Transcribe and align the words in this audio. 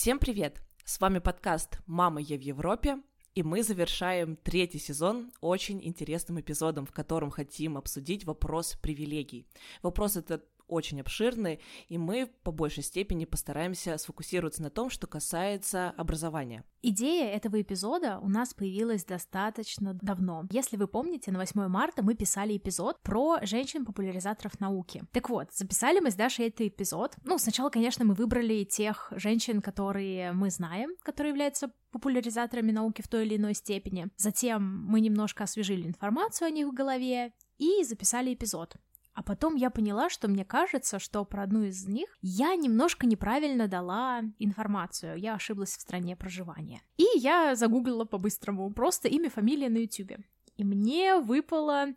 Всем 0.00 0.18
привет! 0.18 0.62
С 0.86 0.98
вами 0.98 1.18
подкаст 1.18 1.78
«Мама, 1.86 2.22
я 2.22 2.38
в 2.38 2.40
Европе», 2.40 3.02
и 3.34 3.42
мы 3.42 3.62
завершаем 3.62 4.36
третий 4.36 4.78
сезон 4.78 5.30
очень 5.42 5.86
интересным 5.86 6.40
эпизодом, 6.40 6.86
в 6.86 6.90
котором 6.90 7.30
хотим 7.30 7.76
обсудить 7.76 8.24
вопрос 8.24 8.78
привилегий. 8.80 9.46
Вопрос 9.82 10.16
этот 10.16 10.48
очень 10.70 11.00
обширный, 11.00 11.60
и 11.88 11.98
мы 11.98 12.30
по 12.42 12.52
большей 12.52 12.82
степени 12.82 13.24
постараемся 13.24 13.98
сфокусироваться 13.98 14.62
на 14.62 14.70
том, 14.70 14.90
что 14.90 15.06
касается 15.06 15.90
образования. 15.90 16.64
Идея 16.82 17.28
этого 17.34 17.60
эпизода 17.60 18.18
у 18.22 18.28
нас 18.28 18.54
появилась 18.54 19.04
достаточно 19.04 19.92
давно. 19.94 20.44
Если 20.50 20.76
вы 20.76 20.88
помните, 20.88 21.30
на 21.30 21.38
8 21.38 21.68
марта 21.68 22.02
мы 22.02 22.14
писали 22.14 22.56
эпизод 22.56 23.02
про 23.02 23.38
женщин-популяризаторов 23.42 24.58
науки. 24.60 25.02
Так 25.12 25.28
вот, 25.28 25.52
записали 25.52 26.00
мы 26.00 26.10
с 26.10 26.14
Дашей 26.14 26.46
этот 26.46 26.62
эпизод. 26.62 27.16
Ну, 27.24 27.38
сначала, 27.38 27.68
конечно, 27.68 28.04
мы 28.04 28.14
выбрали 28.14 28.64
тех 28.64 29.12
женщин, 29.16 29.60
которые 29.60 30.32
мы 30.32 30.50
знаем, 30.50 30.90
которые 31.02 31.30
являются 31.30 31.70
популяризаторами 31.90 32.70
науки 32.72 33.02
в 33.02 33.08
той 33.08 33.26
или 33.26 33.36
иной 33.36 33.54
степени. 33.54 34.08
Затем 34.16 34.84
мы 34.86 35.00
немножко 35.00 35.44
освежили 35.44 35.86
информацию 35.86 36.48
о 36.48 36.50
них 36.50 36.68
в 36.68 36.72
голове 36.72 37.32
и 37.58 37.84
записали 37.84 38.32
эпизод. 38.32 38.76
А 39.12 39.22
потом 39.22 39.56
я 39.56 39.70
поняла, 39.70 40.08
что 40.08 40.28
мне 40.28 40.44
кажется, 40.44 40.98
что 40.98 41.24
про 41.24 41.42
одну 41.42 41.64
из 41.64 41.86
них 41.86 42.08
я 42.22 42.54
немножко 42.54 43.06
неправильно 43.06 43.66
дала 43.66 44.22
информацию. 44.38 45.16
Я 45.16 45.34
ошиблась 45.34 45.76
в 45.76 45.80
стране 45.80 46.16
проживания. 46.16 46.80
И 46.96 47.04
я 47.16 47.54
загуглила 47.54 48.04
по-быстрому 48.04 48.72
просто 48.72 49.08
имя, 49.08 49.28
фамилия 49.28 49.68
на 49.68 49.78
YouTube. 49.78 50.20
И 50.56 50.64
мне 50.64 51.16
выпало 51.16 51.88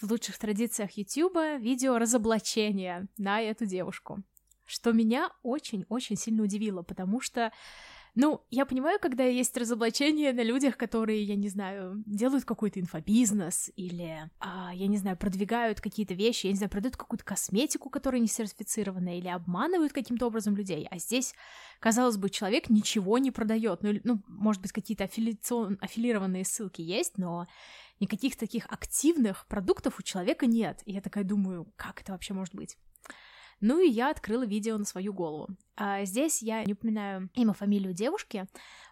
в 0.00 0.10
лучших 0.10 0.38
традициях 0.38 0.92
YouTube 0.92 1.36
видео 1.58 1.98
разоблачения 1.98 3.08
на 3.16 3.40
эту 3.40 3.66
девушку. 3.66 4.22
Что 4.66 4.92
меня 4.92 5.30
очень-очень 5.42 6.16
сильно 6.16 6.42
удивило, 6.42 6.82
потому 6.82 7.20
что 7.20 7.52
ну, 8.16 8.40
я 8.50 8.64
понимаю, 8.64 8.98
когда 8.98 9.24
есть 9.24 9.54
разоблачение 9.58 10.32
на 10.32 10.42
людях, 10.42 10.78
которые, 10.78 11.22
я 11.22 11.36
не 11.36 11.50
знаю, 11.50 12.02
делают 12.06 12.46
какой-то 12.46 12.80
инфобизнес 12.80 13.70
или, 13.76 14.30
а, 14.40 14.72
я 14.74 14.86
не 14.86 14.96
знаю, 14.96 15.18
продвигают 15.18 15.82
какие-то 15.82 16.14
вещи, 16.14 16.46
я 16.46 16.52
не 16.52 16.56
знаю, 16.56 16.70
продают 16.70 16.96
какую-то 16.96 17.26
косметику, 17.26 17.90
которая 17.90 18.22
не 18.22 18.26
сертифицирована, 18.26 19.18
или 19.18 19.28
обманывают 19.28 19.92
каким-то 19.92 20.26
образом 20.28 20.56
людей. 20.56 20.88
А 20.90 20.96
здесь, 20.98 21.34
казалось 21.78 22.16
бы, 22.16 22.30
человек 22.30 22.70
ничего 22.70 23.18
не 23.18 23.30
продает. 23.30 23.82
Ну, 23.82 24.00
ну 24.02 24.22
может 24.28 24.62
быть, 24.62 24.72
какие-то 24.72 25.04
аффилиацион... 25.04 25.76
аффилированные 25.82 26.46
ссылки 26.46 26.80
есть, 26.80 27.18
но 27.18 27.46
никаких 28.00 28.36
таких 28.36 28.64
активных 28.70 29.46
продуктов 29.46 29.98
у 29.98 30.02
человека 30.02 30.46
нет. 30.46 30.80
И 30.86 30.92
я 30.92 31.02
такая 31.02 31.24
думаю, 31.24 31.70
как 31.76 32.00
это 32.00 32.12
вообще 32.12 32.32
может 32.32 32.54
быть? 32.54 32.78
Ну 33.60 33.80
и 33.80 33.88
я 33.88 34.10
открыла 34.10 34.44
видео 34.44 34.76
на 34.78 34.84
свою 34.84 35.12
голову. 35.12 35.48
А 35.76 36.04
здесь 36.04 36.42
я 36.42 36.64
не 36.64 36.72
упоминаю 36.72 37.28
имя, 37.34 37.52
фамилию 37.52 37.92
девушки, 37.92 38.46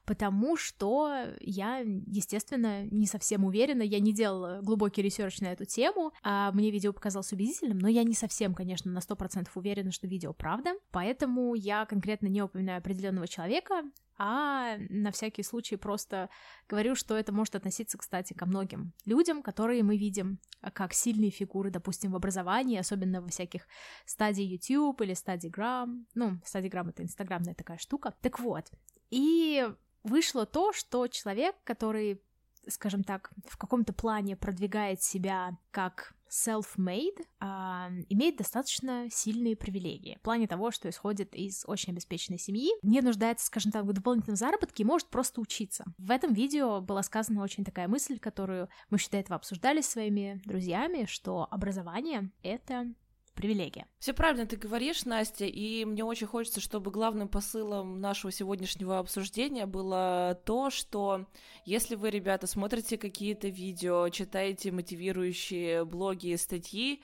потому 0.05 0.57
что 0.57 1.35
я, 1.41 1.79
естественно, 1.79 2.85
не 2.85 3.07
совсем 3.07 3.45
уверена, 3.45 3.83
я 3.83 4.01
не 4.01 4.13
делала 4.13 4.61
глубокий 4.63 5.03
research 5.03 5.41
на 5.41 5.47
эту 5.47 5.65
тему, 5.65 6.13
а 6.23 6.53
мне 6.53 6.71
видео 6.71 6.93
показалось 6.93 7.33
убедительным, 7.33 7.79
но 7.79 7.89
я 7.89 8.05
не 8.05 8.15
совсем, 8.15 8.55
конечно, 8.55 8.91
на 8.91 8.99
100% 8.99 9.49
уверена, 9.55 9.93
что 9.93 10.07
видео 10.07 10.35
правда, 10.35 10.75
поэтому 10.91 11.55
я 11.55 11.87
конкретно 11.87 12.27
не 12.27 12.43
упоминаю 12.43 12.79
определенного 12.79 13.27
человека, 13.27 13.83
а 14.17 14.77
на 14.89 15.11
всякий 15.11 15.43
случай 15.43 15.77
просто 15.77 16.29
говорю, 16.69 16.95
что 16.95 17.17
это 17.17 17.33
может 17.33 17.55
относиться, 17.55 17.99
кстати, 17.99 18.33
ко 18.33 18.47
многим 18.47 18.93
людям, 19.05 19.43
которые 19.43 19.83
мы 19.83 19.97
видим 19.97 20.39
как 20.73 20.93
сильные 20.93 21.31
фигуры, 21.31 21.71
допустим, 21.71 22.13
в 22.13 22.17
образовании, 22.17 22.79
особенно 22.79 23.21
во 23.21 23.29
всяких 23.29 23.67
стадии 24.07 24.45
YouTube 24.45 25.01
или 25.03 25.15
стадии 25.15 25.49
Gram. 25.49 26.05
Ну, 26.15 26.39
стадии 26.45 26.69
Gram— 26.69 26.89
это 26.91 27.03
инстаграмная 27.03 27.55
такая 27.55 27.79
штука. 27.79 28.15
Так 28.21 28.41
вот, 28.41 28.71
и 29.11 29.69
вышло 30.03 30.47
то, 30.47 30.73
что 30.73 31.07
человек, 31.09 31.57
который 31.65 32.21
скажем 32.69 33.05
так, 33.05 33.31
в 33.47 33.57
каком-то 33.57 33.93
плане 33.93 34.37
продвигает 34.37 35.03
себя 35.03 35.59
как 35.71 36.15
self-made, 36.31 37.25
а, 37.41 37.91
имеет 38.09 38.37
достаточно 38.37 39.07
сильные 39.11 39.57
привилегии 39.57 40.17
в 40.21 40.23
плане 40.23 40.47
того, 40.47 40.71
что 40.71 40.89
исходит 40.89 41.35
из 41.35 41.65
очень 41.67 41.93
обеспеченной 41.93 42.39
семьи, 42.39 42.71
не 42.83 43.01
нуждается, 43.01 43.47
скажем 43.47 43.73
так, 43.73 43.85
в 43.85 43.93
дополнительном 43.93 44.37
заработке 44.37 44.83
и 44.83 44.87
может 44.87 45.09
просто 45.09 45.41
учиться. 45.41 45.85
В 45.99 46.11
этом 46.11 46.33
видео 46.33 46.81
была 46.81 47.03
сказана 47.03 47.43
очень 47.43 47.65
такая 47.65 47.89
мысль, 47.89 48.19
которую 48.19 48.69
мы, 48.91 48.99
считай, 48.99 49.21
этого 49.21 49.37
обсуждали 49.37 49.81
с 49.81 49.89
своими 49.89 50.41
друзьями, 50.45 51.07
что 51.07 51.47
образование— 51.51 52.31
это 52.43 52.93
привилегия. 53.35 53.87
Все 53.99 54.13
правильно 54.13 54.47
ты 54.47 54.57
говоришь, 54.57 55.05
Настя, 55.05 55.45
и 55.45 55.85
мне 55.85 56.05
очень 56.05 56.27
хочется, 56.27 56.61
чтобы 56.61 56.91
главным 56.91 57.29
посылом 57.29 58.01
нашего 58.01 58.33
сегодняшнего 58.33 58.99
обсуждения 58.99 59.67
было 59.67 60.41
то, 60.45 60.71
что 60.71 61.27
если 61.65 61.95
вы, 61.95 62.11
ребята, 62.11 62.47
смотрите 62.47 62.97
какие-то 62.97 63.49
видео, 63.49 64.09
читаете 64.09 64.71
мотивирующие 64.71 65.85
блоги 65.85 66.29
и 66.29 66.37
статьи, 66.37 67.03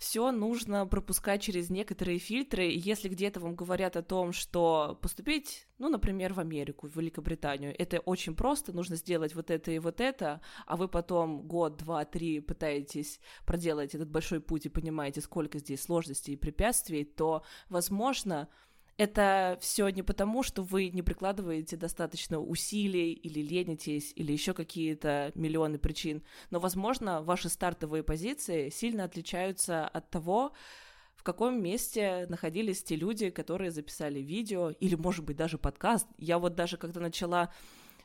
все 0.00 0.32
нужно 0.32 0.86
пропускать 0.86 1.42
через 1.42 1.68
некоторые 1.68 2.18
фильтры. 2.18 2.72
Если 2.72 3.10
где-то 3.10 3.38
вам 3.38 3.54
говорят 3.54 3.96
о 3.96 4.02
том, 4.02 4.32
что 4.32 4.98
поступить, 5.02 5.68
ну, 5.76 5.90
например, 5.90 6.32
в 6.32 6.40
Америку, 6.40 6.88
в 6.88 6.96
Великобританию, 6.96 7.74
это 7.78 7.98
очень 8.00 8.34
просто, 8.34 8.72
нужно 8.72 8.96
сделать 8.96 9.34
вот 9.34 9.50
это 9.50 9.70
и 9.70 9.78
вот 9.78 10.00
это, 10.00 10.40
а 10.66 10.78
вы 10.78 10.88
потом 10.88 11.42
год, 11.42 11.76
два, 11.76 12.06
три 12.06 12.40
пытаетесь 12.40 13.20
проделать 13.44 13.94
этот 13.94 14.08
большой 14.08 14.40
путь 14.40 14.64
и 14.64 14.70
понимаете, 14.70 15.20
сколько 15.20 15.58
здесь 15.58 15.82
сложностей 15.82 16.32
и 16.32 16.38
препятствий, 16.38 17.04
то, 17.04 17.44
возможно, 17.68 18.48
это 19.00 19.56
все 19.62 19.88
не 19.88 20.02
потому, 20.02 20.42
что 20.42 20.62
вы 20.62 20.90
не 20.90 21.00
прикладываете 21.00 21.74
достаточно 21.78 22.38
усилий 22.38 23.14
или 23.14 23.40
ленитесь, 23.40 24.12
или 24.14 24.30
еще 24.30 24.52
какие-то 24.52 25.32
миллионы 25.34 25.78
причин, 25.78 26.22
но, 26.50 26.60
возможно, 26.60 27.22
ваши 27.22 27.48
стартовые 27.48 28.02
позиции 28.02 28.68
сильно 28.68 29.04
отличаются 29.04 29.88
от 29.88 30.10
того, 30.10 30.52
в 31.14 31.22
каком 31.22 31.62
месте 31.62 32.26
находились 32.28 32.82
те 32.82 32.94
люди, 32.94 33.30
которые 33.30 33.70
записали 33.70 34.20
видео, 34.20 34.68
или, 34.68 34.96
может 34.96 35.24
быть, 35.24 35.38
даже 35.38 35.56
подкаст. 35.56 36.06
Я 36.18 36.38
вот 36.38 36.54
даже 36.54 36.76
когда 36.76 37.00
начала 37.00 37.50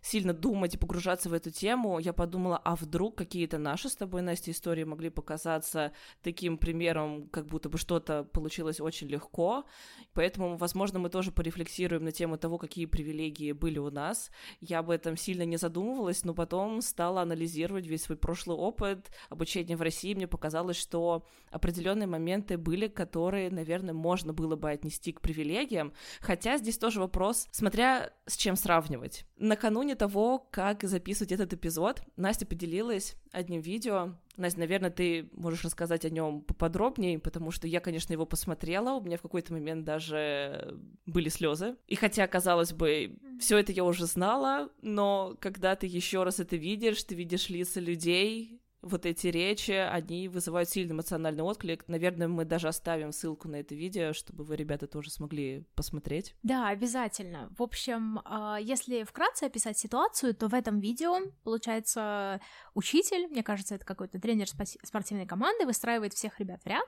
сильно 0.06 0.34
думать 0.34 0.76
и 0.76 0.78
погружаться 0.78 1.30
в 1.30 1.34
эту 1.34 1.50
тему, 1.50 1.98
я 1.98 2.14
подумала, 2.14 2.62
а 2.64 2.76
вдруг 2.76 3.16
какие-то 3.16 3.58
наши 3.58 3.90
с 3.90 3.96
тобой, 3.96 4.22
Настя, 4.22 4.52
истории 4.52 4.84
могли 4.84 5.10
показаться 5.10 5.94
таким 6.22 6.60
примером, 6.60 7.28
как 7.30 7.48
будто 7.48 7.70
бы 7.70 7.80
что-то 7.80 8.24
получилось 8.24 8.80
очень 8.80 9.08
легко, 9.08 9.66
поэтому, 10.14 10.58
возможно, 10.58 11.00
мы 11.00 11.10
тоже 11.10 11.32
порефлексируем 11.32 12.04
на 12.04 12.12
тему 12.12 12.38
того, 12.38 12.60
какие 12.60 12.86
привилегии 12.86 13.52
были 13.52 13.80
у 13.80 13.90
нас. 13.90 14.30
Я 14.62 14.80
об 14.80 14.92
этом 14.92 15.18
сильно 15.18 15.44
не 15.44 15.58
задумывалась, 15.58 16.24
но 16.24 16.36
потом 16.36 16.82
стала 16.82 17.24
анализировать 17.24 17.88
весь 17.88 18.04
свой 18.04 18.18
прошлый 18.18 18.58
опыт 18.58 19.10
обучения 19.30 19.76
в 19.76 19.82
России, 19.82 20.14
мне 20.14 20.28
показалось, 20.28 20.78
что 20.78 21.26
определенные 21.50 22.08
моменты 22.08 22.60
были, 22.60 22.88
которые, 22.88 23.50
наверное, 23.50 23.96
можно 23.96 24.34
было 24.34 24.56
бы 24.56 24.70
отнести 24.70 25.14
к 25.14 25.22
привилегиям, 25.22 25.94
хотя 26.22 26.60
здесь 26.60 26.78
тоже 26.78 27.00
вопрос, 27.00 27.48
смотря 27.52 28.12
с 28.28 28.38
чем 28.38 28.56
сравнивать. 28.56 29.26
Накануне 29.38 29.95
того, 29.96 30.48
как 30.52 30.84
записывать 30.84 31.32
этот 31.32 31.54
эпизод, 31.54 32.02
Настя 32.16 32.46
поделилась 32.46 33.16
одним 33.32 33.62
видео. 33.62 34.16
Настя, 34.38 34.60
наверное, 34.60 34.90
ты 34.90 35.30
можешь 35.34 35.64
рассказать 35.64 36.06
о 36.06 36.10
нем 36.10 36.42
поподробнее, 36.42 37.20
потому 37.20 37.52
что 37.52 37.68
я, 37.68 37.80
конечно, 37.80 38.14
его 38.14 38.26
посмотрела, 38.26 38.94
у 38.94 39.02
меня 39.02 39.18
в 39.18 39.22
какой-то 39.22 39.54
момент 39.54 39.86
даже 39.86 40.78
были 41.06 41.30
слезы. 41.30 41.76
И 41.88 41.96
хотя, 41.96 42.28
казалось 42.28 42.74
бы, 42.74 43.18
все 43.40 43.58
это 43.58 43.72
я 43.72 43.84
уже 43.84 44.06
знала, 44.06 44.70
но 44.82 45.38
когда 45.40 45.76
ты 45.76 45.88
еще 45.88 46.24
раз 46.24 46.40
это 46.40 46.56
видишь, 46.56 47.04
ты 47.04 47.16
видишь 47.16 47.50
лица 47.50 47.80
людей, 47.80 48.62
вот 48.86 49.08
эти 49.08 49.28
речи, 49.28 49.72
они 49.72 50.28
вызывают 50.28 50.70
сильный 50.70 50.94
эмоциональный 50.94 51.44
отклик. 51.44 51.88
Наверное, 51.88 52.28
мы 52.28 52.46
даже 52.46 52.68
оставим 52.68 53.12
ссылку 53.12 53.48
на 53.48 53.56
это 53.56 53.74
видео, 53.74 54.14
чтобы 54.14 54.44
вы, 54.44 54.56
ребята, 54.56 54.86
тоже 54.86 55.10
смогли 55.10 55.66
посмотреть. 55.74 56.36
Да, 56.44 56.68
обязательно. 56.70 57.50
В 57.58 57.64
общем, 57.64 58.22
а, 58.26 58.60
если 58.62 59.04
вкратце 59.04 59.46
описать 59.46 59.80
ситуацию, 59.80 60.36
то 60.36 60.48
в 60.48 60.54
этом 60.54 60.80
видео, 60.80 61.18
получается, 61.44 62.40
учитель, 62.76 63.28
мне 63.28 63.42
кажется, 63.42 63.74
это 63.74 63.86
какой-то 63.86 64.20
тренер 64.20 64.48
спортивной 64.84 65.26
команды, 65.26 65.66
выстраивает 65.66 66.14
всех 66.14 66.40
ребят 66.40 66.62
в 66.64 66.68
ряд 66.68 66.86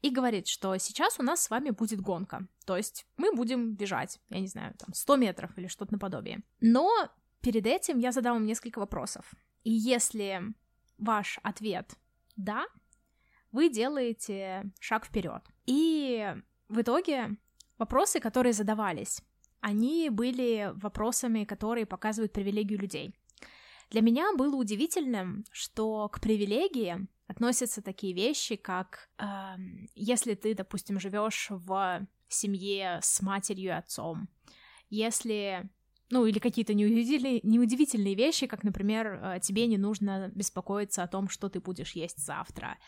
и 0.00 0.08
говорит, 0.08 0.48
что 0.48 0.78
сейчас 0.78 1.20
у 1.20 1.22
нас 1.22 1.42
с 1.42 1.50
вами 1.50 1.70
будет 1.70 2.00
гонка. 2.00 2.48
То 2.64 2.74
есть 2.74 3.06
мы 3.18 3.34
будем 3.34 3.74
бежать, 3.74 4.18
я 4.30 4.40
не 4.40 4.48
знаю, 4.48 4.74
там 4.78 4.94
100 4.94 5.16
метров 5.16 5.58
или 5.58 5.66
что-то 5.66 5.92
наподобие. 5.92 6.40
Но 6.60 6.90
перед 7.42 7.66
этим 7.66 7.98
я 7.98 8.12
задам 8.12 8.34
вам 8.34 8.46
несколько 8.46 8.78
вопросов. 8.78 9.30
И 9.62 9.70
если 9.70 10.54
ваш 10.98 11.38
ответ 11.42 11.94
«да», 12.36 12.66
вы 13.52 13.70
делаете 13.70 14.70
шаг 14.78 15.06
вперед. 15.06 15.42
И 15.66 16.34
в 16.68 16.80
итоге 16.80 17.36
вопросы, 17.78 18.20
которые 18.20 18.52
задавались, 18.52 19.22
они 19.60 20.10
были 20.10 20.72
вопросами, 20.74 21.44
которые 21.44 21.86
показывают 21.86 22.32
привилегию 22.32 22.78
людей. 22.78 23.14
Для 23.90 24.02
меня 24.02 24.34
было 24.36 24.54
удивительным, 24.54 25.44
что 25.50 26.08
к 26.08 26.20
привилегии 26.20 27.08
относятся 27.26 27.82
такие 27.82 28.12
вещи, 28.12 28.56
как 28.56 29.08
э, 29.18 29.24
если 29.94 30.34
ты, 30.34 30.54
допустим, 30.54 31.00
живешь 31.00 31.46
в 31.50 32.06
семье 32.28 33.00
с 33.02 33.22
матерью 33.22 33.70
и 33.70 33.74
отцом, 33.74 34.28
если 34.90 35.70
ну, 36.10 36.24
или 36.24 36.38
какие-то 36.38 36.72
неудивительные, 36.72 38.14
вещи, 38.14 38.46
как, 38.46 38.64
например, 38.64 39.20
э, 39.22 39.40
тебе 39.42 39.66
не 39.66 39.76
нужно 39.76 40.30
беспокоиться 40.34 41.02
о 41.02 41.08
том, 41.08 41.28
что 41.28 41.48
ты 41.48 41.60
будешь 41.60 41.92
есть 41.92 42.24
завтра. 42.24 42.78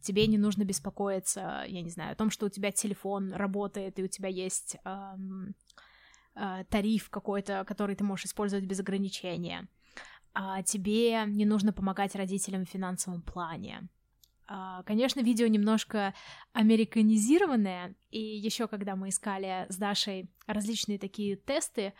Тебе 0.00 0.26
не 0.26 0.38
нужно 0.38 0.64
беспокоиться, 0.64 1.64
я 1.68 1.82
не 1.82 1.90
знаю, 1.90 2.12
о 2.12 2.16
том, 2.16 2.30
что 2.30 2.46
у 2.46 2.48
тебя 2.48 2.72
телефон 2.72 3.32
работает, 3.32 3.98
и 3.98 4.02
у 4.02 4.08
тебя 4.08 4.28
есть 4.28 4.76
эм, 4.84 5.54
э, 6.34 6.64
тариф 6.70 7.10
какой-то, 7.10 7.64
который 7.66 7.96
ты 7.96 8.04
можешь 8.04 8.26
использовать 8.26 8.64
без 8.64 8.80
ограничения. 8.80 9.68
А 10.32 10.62
тебе 10.62 11.24
не 11.26 11.44
нужно 11.44 11.72
помогать 11.72 12.14
родителям 12.14 12.64
в 12.64 12.70
финансовом 12.70 13.20
плане. 13.20 13.88
А, 14.46 14.82
конечно, 14.84 15.20
видео 15.20 15.46
немножко 15.46 16.12
американизированное, 16.52 17.94
и 18.10 18.20
еще 18.20 18.66
когда 18.66 18.96
мы 18.96 19.10
искали 19.10 19.66
с 19.68 19.76
Дашей 19.76 20.28
различные 20.46 20.98
такие 20.98 21.36
тесты, 21.36 21.94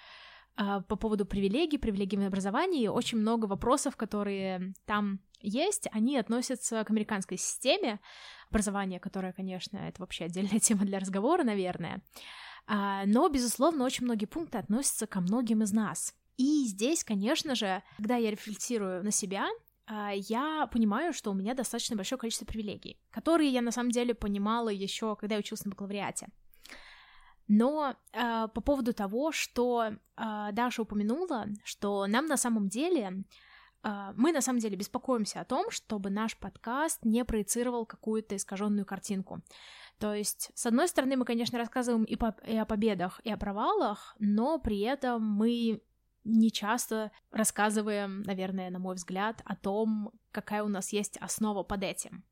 по 0.89 0.97
поводу 0.97 1.25
привилегий, 1.25 1.79
привилегий 1.79 2.19
в 2.19 2.27
образовании, 2.27 2.87
очень 2.89 3.19
много 3.19 3.47
вопросов, 3.47 3.97
которые 3.97 4.75
там 4.85 5.21
есть, 5.41 5.89
они 5.93 6.19
относятся 6.19 6.85
к 6.85 6.91
американской 6.91 7.39
системе 7.39 8.01
образования, 8.51 9.01
которая, 9.01 9.33
конечно, 9.33 9.79
это 9.79 10.03
вообще 10.03 10.25
отдельная 10.25 10.59
тема 10.61 10.85
для 10.85 10.99
разговора, 10.99 11.45
наверное. 11.45 12.03
А, 12.67 13.05
но, 13.07 13.29
безусловно, 13.29 13.85
очень 13.85 14.05
многие 14.05 14.27
пункты 14.27 14.59
относятся 14.59 15.07
ко 15.07 15.21
многим 15.21 15.63
из 15.63 15.73
нас. 15.73 16.15
И 16.37 16.65
здесь, 16.67 17.05
конечно 17.05 17.55
же, 17.55 17.83
когда 17.97 18.17
я 18.17 18.31
рефлексирую 18.31 19.03
на 19.03 19.11
себя, 19.11 19.49
а, 19.87 20.13
я 20.15 20.69
понимаю, 20.73 21.13
что 21.13 21.31
у 21.31 21.35
меня 21.35 21.55
достаточно 21.55 21.97
большое 21.97 22.19
количество 22.19 22.47
привилегий, 22.47 22.99
которые 23.11 23.51
я 23.51 23.63
на 23.63 23.73
самом 23.73 23.91
деле 23.91 24.15
понимала 24.15 24.69
еще, 24.69 25.17
когда 25.17 25.35
я 25.35 25.41
училась 25.41 25.65
на 25.65 25.71
бакалавриате. 25.71 26.29
Но 27.53 27.97
э, 28.13 28.47
по 28.55 28.61
поводу 28.61 28.95
того, 28.95 29.33
что 29.33 29.83
э, 29.83 29.95
Даша 30.53 30.83
упомянула, 30.83 31.47
что 31.65 32.07
нам 32.07 32.27
на 32.27 32.37
самом 32.37 32.69
деле 32.69 33.25
э, 33.83 34.13
мы 34.15 34.31
на 34.31 34.41
самом 34.41 34.61
деле 34.61 34.77
беспокоимся 34.77 35.41
о 35.41 35.45
том, 35.45 35.69
чтобы 35.73 36.11
наш 36.11 36.37
подкаст 36.37 37.05
не 37.05 37.25
проецировал 37.25 37.87
какую-то 37.87 38.37
искаженную 38.37 38.87
картинку. 38.87 39.41
То 39.99 40.15
есть, 40.15 40.53
с 40.55 40.65
одной 40.65 40.87
стороны, 40.87 41.17
мы, 41.17 41.25
конечно, 41.25 41.59
рассказываем 41.59 42.05
и, 42.05 42.15
по, 42.15 42.37
и 42.47 42.57
о 42.57 42.65
победах, 42.65 43.21
и 43.25 43.33
о 43.33 43.37
провалах, 43.37 44.15
но 44.21 44.61
при 44.61 44.79
этом 44.83 45.21
мы 45.21 45.83
не 46.23 46.53
часто 46.53 47.11
рассказываем, 47.33 48.23
наверное, 48.23 48.71
на 48.71 48.79
мой 48.79 48.95
взгляд, 48.95 49.43
о 49.45 49.57
том, 49.57 50.13
какая 50.31 50.63
у 50.63 50.69
нас 50.69 50.93
есть 50.93 51.17
основа 51.17 51.65
под 51.65 51.83
этим. 51.83 52.23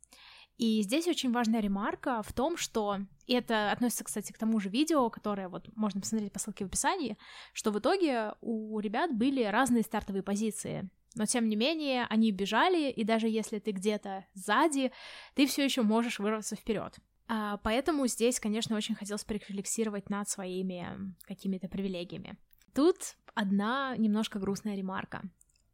И 0.59 0.83
здесь 0.83 1.07
очень 1.07 1.33
важная 1.33 1.61
ремарка 1.61 2.23
в 2.23 2.33
том, 2.33 2.57
что 2.57 2.99
и 3.27 3.33
это 3.33 3.71
относится, 3.71 4.05
кстати, 4.05 4.33
к 4.33 4.39
тому 4.39 4.59
же 4.59 4.69
видео, 4.69 5.09
которое 5.09 5.49
вот 5.49 5.69
можно 5.77 6.01
посмотреть 6.01 6.33
по 6.33 6.41
ссылке 6.41 6.65
в 6.65 6.69
описании, 6.69 7.17
что 7.53 7.71
в 7.71 7.79
итоге 7.79 8.35
у 8.41 8.79
ребят 8.81 9.17
были 9.17 9.45
разные 9.45 9.85
стартовые 9.85 10.25
позиции. 10.25 10.91
Но 11.15 11.27
тем 11.27 11.49
не 11.49 11.57
менее, 11.57 12.07
они 12.11 12.33
бежали, 12.33 12.91
и 12.91 13.05
даже 13.05 13.29
если 13.29 13.61
ты 13.61 13.71
где-то 13.71 14.27
сзади, 14.35 14.93
ты 15.35 15.47
все 15.47 15.65
еще 15.65 15.83
можешь 15.83 16.19
вырваться 16.19 16.57
вперед. 16.57 16.97
А, 17.29 17.59
поэтому 17.59 18.07
здесь, 18.07 18.41
конечно, 18.41 18.77
очень 18.77 18.95
хотелось 18.95 19.25
порефлексировать 19.25 20.11
над 20.11 20.29
своими 20.29 21.15
какими-то 21.23 21.69
привилегиями. 21.69 22.37
Тут 22.75 23.17
одна 23.35 23.97
немножко 23.97 24.39
грустная 24.39 24.77
ремарка. 24.77 25.23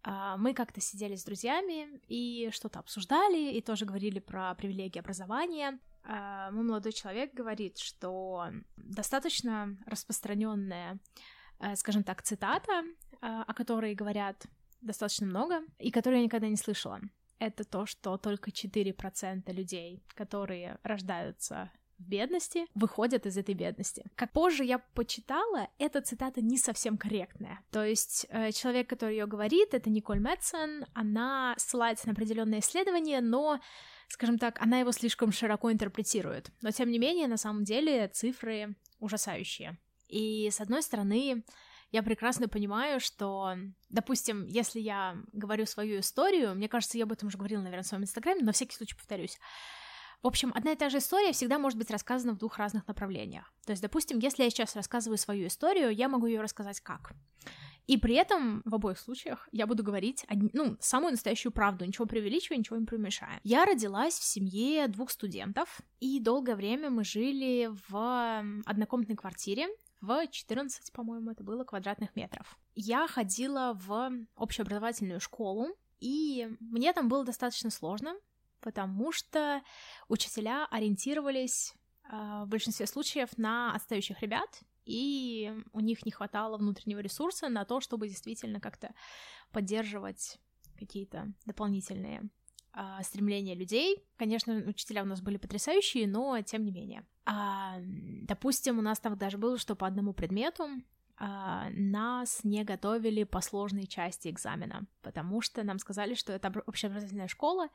А, 0.04 0.36
мы 0.36 0.52
как-то 0.52 0.80
сидели 0.80 1.16
с 1.16 1.24
друзьями 1.24 2.00
и 2.08 2.50
что-то 2.52 2.78
обсуждали, 2.78 3.52
и 3.52 3.62
тоже 3.62 3.86
говорили 3.86 4.18
про 4.18 4.54
привилегии 4.54 4.98
образования. 4.98 5.78
А, 6.04 6.50
мой 6.50 6.64
молодой 6.64 6.92
человек 6.92 7.32
говорит, 7.32 7.78
что 7.78 8.48
достаточно 8.76 9.76
распространенная, 9.86 10.98
э, 11.58 11.74
скажем 11.76 12.04
так, 12.04 12.22
цитата, 12.22 12.84
а, 13.22 13.44
о 13.44 13.54
которой 13.54 13.94
говорят 13.94 14.46
достаточно 14.82 15.26
много, 15.26 15.62
и 15.78 15.90
которую 15.90 16.18
я 16.18 16.24
никогда 16.26 16.48
не 16.48 16.56
слышала. 16.56 17.00
Это 17.38 17.64
то, 17.64 17.86
что 17.86 18.18
только 18.18 18.50
4% 18.50 19.50
людей, 19.52 20.04
которые 20.14 20.78
рождаются 20.82 21.70
в 21.98 22.08
бедности, 22.08 22.66
выходят 22.74 23.26
из 23.26 23.36
этой 23.36 23.54
бедности. 23.54 24.04
Как 24.16 24.32
позже 24.32 24.64
я 24.64 24.78
почитала, 24.78 25.68
эта 25.78 26.00
цитата 26.00 26.40
не 26.40 26.58
совсем 26.58 26.96
корректная. 26.98 27.60
То 27.70 27.84
есть 27.84 28.26
э, 28.30 28.52
человек, 28.52 28.88
который 28.88 29.16
ее 29.16 29.26
говорит, 29.26 29.74
это 29.74 29.90
Николь 29.90 30.20
Мэтсон, 30.20 30.86
она 30.94 31.54
ссылается 31.58 32.06
на 32.06 32.12
определенное 32.12 32.60
исследование, 32.60 33.20
но 33.20 33.60
скажем 34.08 34.38
так, 34.38 34.60
она 34.60 34.78
его 34.78 34.92
слишком 34.92 35.32
широко 35.32 35.72
интерпретирует. 35.72 36.50
Но 36.62 36.70
тем 36.70 36.90
не 36.90 36.98
менее, 36.98 37.28
на 37.28 37.36
самом 37.36 37.64
деле, 37.64 38.08
цифры 38.08 38.76
ужасающие. 39.00 39.78
И 40.08 40.48
с 40.50 40.60
одной 40.60 40.82
стороны, 40.82 41.44
я 41.90 42.02
прекрасно 42.02 42.48
понимаю, 42.48 43.00
что, 43.00 43.54
допустим, 43.88 44.46
если 44.46 44.80
я 44.80 45.16
говорю 45.32 45.66
свою 45.66 46.00
историю, 46.00 46.54
мне 46.54 46.68
кажется, 46.68 46.98
я 46.98 47.04
об 47.04 47.12
этом 47.12 47.28
уже 47.28 47.38
говорила, 47.38 47.60
наверное, 47.60 47.84
в 47.84 47.86
своем 47.86 48.02
инстаграме, 48.02 48.40
но 48.40 48.46
на 48.46 48.52
всякий 48.52 48.74
случай 48.74 48.96
повторюсь. 48.96 49.38
В 50.24 50.26
общем, 50.26 50.52
одна 50.54 50.72
и 50.72 50.76
та 50.76 50.88
же 50.88 50.98
история 50.98 51.32
всегда 51.32 51.58
может 51.58 51.78
быть 51.78 51.90
рассказана 51.90 52.32
в 52.32 52.38
двух 52.38 52.56
разных 52.56 52.88
направлениях. 52.88 53.52
То 53.66 53.72
есть, 53.72 53.82
допустим, 53.82 54.18
если 54.18 54.42
я 54.42 54.48
сейчас 54.48 54.74
рассказываю 54.74 55.18
свою 55.18 55.48
историю, 55.48 55.94
я 55.94 56.08
могу 56.08 56.24
ее 56.24 56.40
рассказать 56.40 56.80
как? 56.80 57.12
И 57.86 57.98
при 57.98 58.14
этом 58.14 58.62
в 58.64 58.74
обоих 58.74 58.98
случаях 58.98 59.46
я 59.52 59.66
буду 59.66 59.82
говорить, 59.82 60.24
ну, 60.30 60.78
самую 60.80 61.10
настоящую 61.10 61.52
правду, 61.52 61.84
ничего 61.84 62.06
преувеличивая, 62.06 62.56
ничего 62.56 62.78
не 62.78 62.86
преуменьшая. 62.86 63.38
Я 63.44 63.66
родилась 63.66 64.14
в 64.14 64.24
семье 64.24 64.88
двух 64.88 65.10
студентов, 65.10 65.82
и 66.00 66.18
долгое 66.20 66.56
время 66.56 66.88
мы 66.88 67.04
жили 67.04 67.70
в 67.90 68.42
однокомнатной 68.64 69.16
квартире, 69.16 69.68
в 70.00 70.26
14, 70.26 70.90
по-моему, 70.94 71.32
это 71.32 71.44
было 71.44 71.64
квадратных 71.64 72.16
метров. 72.16 72.58
Я 72.74 73.06
ходила 73.08 73.78
в 73.78 74.10
общеобразовательную 74.36 75.20
школу, 75.20 75.68
и 76.00 76.48
мне 76.60 76.94
там 76.94 77.10
было 77.10 77.26
достаточно 77.26 77.68
сложно, 77.68 78.14
потому 78.64 79.12
что 79.12 79.62
учителя 80.08 80.66
ориентировались 80.70 81.74
э, 82.10 82.42
в 82.44 82.48
большинстве 82.48 82.86
случаев 82.86 83.36
на 83.36 83.74
отстающих 83.74 84.22
ребят, 84.22 84.62
и 84.86 85.52
у 85.72 85.80
них 85.80 86.06
не 86.06 86.12
хватало 86.12 86.56
внутреннего 86.56 87.00
ресурса 87.00 87.50
на 87.50 87.66
то, 87.66 87.80
чтобы 87.80 88.08
действительно 88.08 88.60
как-то 88.60 88.94
поддерживать 89.52 90.38
какие-то 90.78 91.30
дополнительные 91.44 92.22
э, 92.74 93.02
стремления 93.02 93.54
людей. 93.54 94.02
Конечно, 94.16 94.54
учителя 94.66 95.02
у 95.02 95.06
нас 95.06 95.20
были 95.20 95.36
потрясающие, 95.36 96.08
но 96.08 96.40
тем 96.40 96.64
не 96.64 96.72
менее. 96.72 97.06
А, 97.26 97.76
допустим, 97.82 98.78
у 98.78 98.82
нас 98.82 98.98
так 98.98 99.18
даже 99.18 99.36
было, 99.36 99.58
что 99.58 99.76
по 99.76 99.86
одному 99.86 100.14
предмету 100.14 100.64
а, 100.64 100.78
нас 101.18 102.42
не 102.42 102.64
готовили 102.64 103.24
по 103.24 103.40
сложной 103.40 103.86
части 103.86 104.28
экзамена, 104.28 104.86
потому 105.02 105.40
что 105.40 105.62
нам 105.62 105.78
сказали, 105.78 106.14
что 106.14 106.32
это 106.32 106.52
общеобразовательная 106.66 107.28
школа. 107.28 107.68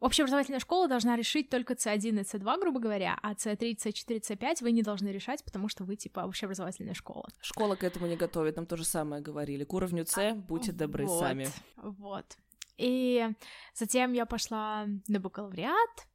Общеобразовательная 0.00 0.60
школа 0.60 0.88
должна 0.88 1.16
решить 1.16 1.48
только 1.48 1.74
C1 1.74 2.20
и 2.20 2.22
C2, 2.22 2.60
грубо 2.60 2.80
говоря, 2.80 3.18
а 3.22 3.32
C3, 3.32 3.76
C4, 3.76 4.20
C5 4.20 4.56
вы 4.60 4.72
не 4.72 4.82
должны 4.82 5.08
решать, 5.08 5.42
потому 5.44 5.68
что 5.68 5.84
вы, 5.84 5.96
типа, 5.96 6.20
общеобразовательная 6.20 6.94
школа. 6.94 7.28
Школа 7.40 7.76
к 7.76 7.84
этому 7.84 8.06
не 8.06 8.16
готовит, 8.16 8.56
нам 8.56 8.66
то 8.66 8.76
же 8.76 8.84
самое 8.84 9.22
говорили. 9.22 9.64
К 9.64 9.72
уровню 9.72 10.04
C 10.04 10.34
будьте 10.34 10.72
добры 10.72 11.06
вот, 11.06 11.18
сами. 11.18 11.48
Вот. 11.76 12.36
И 12.76 13.26
затем 13.74 14.12
я 14.12 14.26
пошла 14.26 14.86
на 15.08 15.20
бакалавриат, 15.20 16.06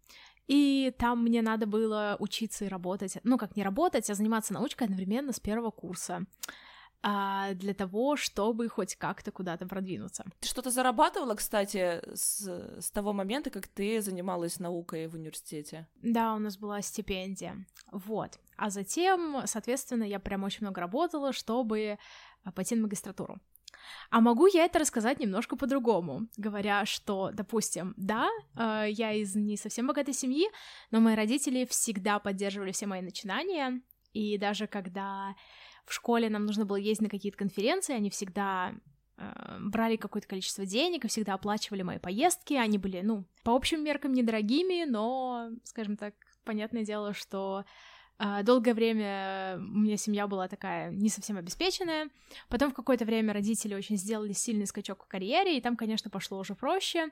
и 0.48 0.94
там 0.98 1.24
мне 1.24 1.42
надо 1.42 1.66
было 1.66 2.16
учиться 2.20 2.66
и 2.66 2.70
работать. 2.70 3.18
Ну, 3.24 3.38
как 3.38 3.56
не 3.56 3.64
работать, 3.64 4.10
а 4.10 4.16
заниматься 4.16 4.54
научкой 4.54 4.84
одновременно 4.84 5.34
с 5.34 5.40
первого 5.40 5.72
курса 5.72 6.26
а, 7.10 7.54
для 7.54 7.74
того, 7.74 8.18
чтобы 8.18 8.68
хоть 8.68 8.98
как-то 8.98 9.32
куда-то 9.32 9.66
продвинуться. 9.66 10.26
Ты 10.42 10.50
что-то 10.50 10.72
зарабатывала, 10.72 11.36
кстати, 11.36 12.02
с, 12.14 12.42
с 12.82 12.92
того 12.92 13.14
момента, 13.14 13.50
как 13.50 13.68
ты 13.68 14.02
занималась 14.02 14.60
наукой 14.60 15.08
в 15.08 15.14
университете? 15.14 15.88
Да, 16.02 16.36
у 16.36 16.40
нас 16.40 16.58
была 16.58 16.82
стипендия. 16.82 17.66
Вот. 17.94 18.38
А 18.58 18.70
затем, 18.70 19.38
соответственно, 19.46 20.04
я 20.04 20.20
прям 20.20 20.44
очень 20.44 20.64
много 20.64 20.82
работала, 20.82 21.32
чтобы 21.32 21.98
а, 22.44 22.52
пойти 22.52 22.76
на 22.76 22.82
магистратуру. 22.82 23.40
А 24.10 24.20
могу 24.20 24.48
я 24.48 24.66
это 24.66 24.80
рассказать 24.80 25.22
немножко 25.22 25.56
по-другому, 25.56 26.28
говоря, 26.36 26.86
что, 26.86 27.32
допустим, 27.32 27.94
да, 27.96 28.28
э, 28.58 28.88
я 28.90 29.14
из 29.14 29.34
не 29.34 29.56
совсем 29.56 29.88
богатой 29.88 30.14
семьи, 30.14 30.50
но 30.92 31.00
мои 31.00 31.16
родители 31.16 31.64
всегда 31.64 32.20
поддерживали 32.20 32.74
все 32.74 32.86
мои 32.86 33.02
начинания, 33.02 33.82
и 34.12 34.38
даже 34.38 34.68
когда 34.68 35.36
в 35.88 35.94
школе 35.94 36.30
нам 36.30 36.46
нужно 36.46 36.66
было 36.66 36.76
ездить 36.76 37.04
на 37.04 37.10
какие-то 37.10 37.38
конференции, 37.38 37.96
они 37.96 38.10
всегда 38.10 38.74
э, 39.18 39.58
брали 39.62 39.96
какое-то 39.96 40.28
количество 40.28 40.66
денег 40.66 41.06
и 41.06 41.08
всегда 41.08 41.34
оплачивали 41.34 41.82
мои 41.82 41.98
поездки. 41.98 42.54
Они 42.54 42.78
были, 42.78 43.02
ну, 43.02 43.26
по 43.44 43.56
общим 43.56 43.84
меркам 43.84 44.12
недорогими, 44.12 44.84
но, 44.84 45.50
скажем 45.64 45.96
так, 45.96 46.14
понятное 46.44 46.84
дело, 46.84 47.14
что 47.14 47.64
долгое 48.44 48.74
время 48.74 49.58
у 49.60 49.78
меня 49.80 49.98
семья 49.98 50.28
была 50.28 50.48
такая 50.48 50.92
не 50.92 51.10
совсем 51.10 51.38
обеспеченная. 51.38 52.10
Потом 52.50 52.72
в 52.72 52.74
какое-то 52.74 53.06
время 53.06 53.34
родители 53.34 53.76
очень 53.76 53.98
сделали 53.98 54.34
сильный 54.34 54.66
скачок 54.66 55.04
в 55.04 55.08
карьере, 55.08 55.58
и 55.58 55.62
там, 55.62 55.76
конечно, 55.76 56.10
пошло 56.10 56.40
уже 56.40 56.56
проще. 56.56 57.10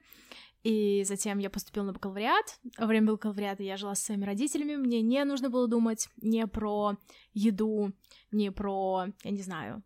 И 0.63 1.03
затем 1.03 1.37
я 1.37 1.49
поступила 1.51 1.83
на 1.83 1.93
бакалавриат. 1.93 2.59
Во 2.77 2.87
время 2.87 3.11
бакалавриата 3.11 3.61
я 3.61 3.77
жила 3.77 3.93
со 3.93 4.05
своими 4.05 4.25
родителями. 4.25 4.75
Мне 4.75 5.01
не 5.01 5.23
нужно 5.23 5.49
было 5.49 5.67
думать 5.67 6.09
не 6.17 6.47
про 6.47 6.97
еду, 7.33 7.93
не 8.31 8.51
про, 8.51 9.05
я 9.23 9.31
не 9.31 9.43
знаю, 9.43 9.83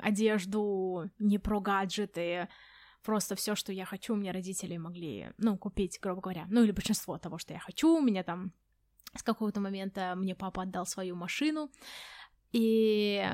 одежду, 0.00 1.08
не 1.18 1.38
про 1.38 1.60
гаджеты, 1.60 2.48
просто 3.02 3.34
все, 3.34 3.54
что 3.54 3.72
я 3.72 3.84
хочу, 3.84 4.14
мне 4.14 4.32
родители 4.32 4.76
могли, 4.76 5.32
ну, 5.38 5.56
купить, 5.56 5.98
грубо 6.00 6.20
говоря, 6.20 6.46
ну, 6.48 6.62
или 6.62 6.72
большинство 6.72 7.18
того, 7.18 7.38
что 7.38 7.52
я 7.52 7.58
хочу, 7.58 7.96
у 7.96 8.00
меня 8.00 8.22
там 8.22 8.52
с 9.14 9.22
какого-то 9.22 9.60
момента 9.60 10.14
мне 10.16 10.34
папа 10.34 10.62
отдал 10.62 10.86
свою 10.86 11.16
машину, 11.16 11.70
и 12.52 13.26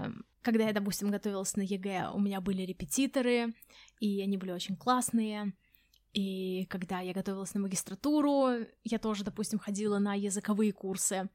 когда 0.43 0.65
я, 0.67 0.73
допустим, 0.73 1.11
готовилась 1.11 1.57
на 1.57 1.63
ЕГЭ, 1.63 2.11
у 2.15 2.21
меня 2.21 2.41
были 2.41 2.63
репетиторы, 2.63 3.55
и 4.01 4.23
они 4.23 4.37
были 4.39 4.53
очень 4.53 4.77
классные, 4.77 5.53
и 6.13 6.67
когда 6.67 7.01
я 7.01 7.13
готовилась 7.13 7.55
на 7.55 7.61
магистратуру, 7.61 8.67
я 8.85 8.99
тоже, 8.99 9.25
допустим, 9.25 9.59
ходила 9.59 9.99
на 9.99 10.15
языковые 10.15 10.73
курсы, 10.73 11.29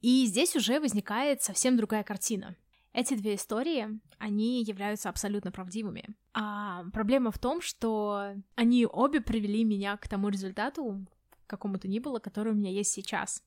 и 0.00 0.26
здесь 0.26 0.54
уже 0.56 0.80
возникает 0.80 1.42
совсем 1.42 1.76
другая 1.76 2.04
картина. 2.04 2.56
Эти 2.92 3.14
две 3.14 3.34
истории, 3.34 4.00
они 4.18 4.62
являются 4.62 5.08
абсолютно 5.08 5.52
правдивыми. 5.52 6.04
А 6.32 6.84
проблема 6.92 7.30
в 7.30 7.38
том, 7.38 7.60
что 7.60 8.34
они 8.54 8.86
обе 8.86 9.20
привели 9.20 9.62
меня 9.64 9.96
к 9.96 10.08
тому 10.08 10.28
результату, 10.30 11.06
какому-то 11.48 11.88
ни 11.88 11.98
было, 11.98 12.20
который 12.20 12.52
у 12.52 12.56
меня 12.56 12.70
есть 12.70 12.92
сейчас. 12.92 13.42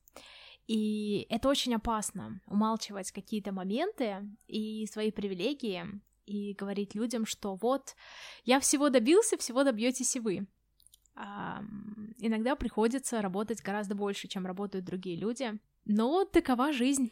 И 0.66 1.26
это 1.28 1.48
очень 1.48 1.74
опасно, 1.74 2.40
умалчивать 2.46 3.10
какие-то 3.10 3.52
моменты 3.52 4.28
и 4.46 4.86
свои 4.86 5.10
привилегии, 5.10 5.84
и 6.26 6.54
говорить 6.54 6.94
людям, 6.94 7.26
что 7.26 7.56
вот, 7.56 7.96
я 8.44 8.60
всего 8.60 8.90
добился, 8.90 9.36
всего 9.36 9.64
добьетесь 9.64 10.14
и 10.16 10.20
вы. 10.20 10.46
А, 11.14 11.62
иногда 12.18 12.54
приходится 12.56 13.20
работать 13.20 13.60
гораздо 13.60 13.94
больше, 13.94 14.28
чем 14.28 14.46
работают 14.46 14.84
другие 14.84 15.16
люди, 15.16 15.58
но 15.84 16.24
такова 16.24 16.72
жизнь. 16.72 17.10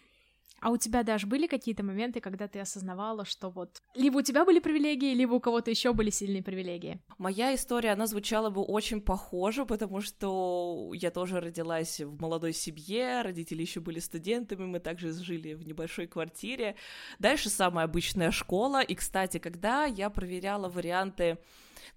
А 0.60 0.70
у 0.70 0.76
тебя 0.76 1.02
даже 1.02 1.26
были 1.26 1.46
какие-то 1.46 1.82
моменты, 1.82 2.20
когда 2.20 2.46
ты 2.46 2.60
осознавала, 2.60 3.24
что 3.24 3.48
вот 3.50 3.82
либо 3.94 4.18
у 4.18 4.22
тебя 4.22 4.44
были 4.44 4.60
привилегии, 4.60 5.14
либо 5.14 5.34
у 5.34 5.40
кого-то 5.40 5.70
еще 5.70 5.92
были 5.92 6.10
сильные 6.10 6.42
привилегии? 6.42 7.00
Моя 7.18 7.54
история, 7.54 7.92
она 7.92 8.06
звучала 8.06 8.50
бы 8.50 8.62
очень 8.62 9.00
похоже, 9.00 9.64
потому 9.64 10.02
что 10.02 10.92
я 10.94 11.10
тоже 11.10 11.40
родилась 11.40 12.00
в 12.00 12.20
молодой 12.20 12.52
семье, 12.52 13.22
родители 13.22 13.62
еще 13.62 13.80
были 13.80 14.00
студентами, 14.00 14.66
мы 14.66 14.80
также 14.80 15.12
жили 15.12 15.54
в 15.54 15.66
небольшой 15.66 16.06
квартире. 16.06 16.76
Дальше 17.18 17.48
самая 17.48 17.86
обычная 17.86 18.30
школа, 18.30 18.82
и, 18.82 18.94
кстати, 18.94 19.38
когда 19.38 19.86
я 19.86 20.10
проверяла 20.10 20.68
варианты 20.68 21.38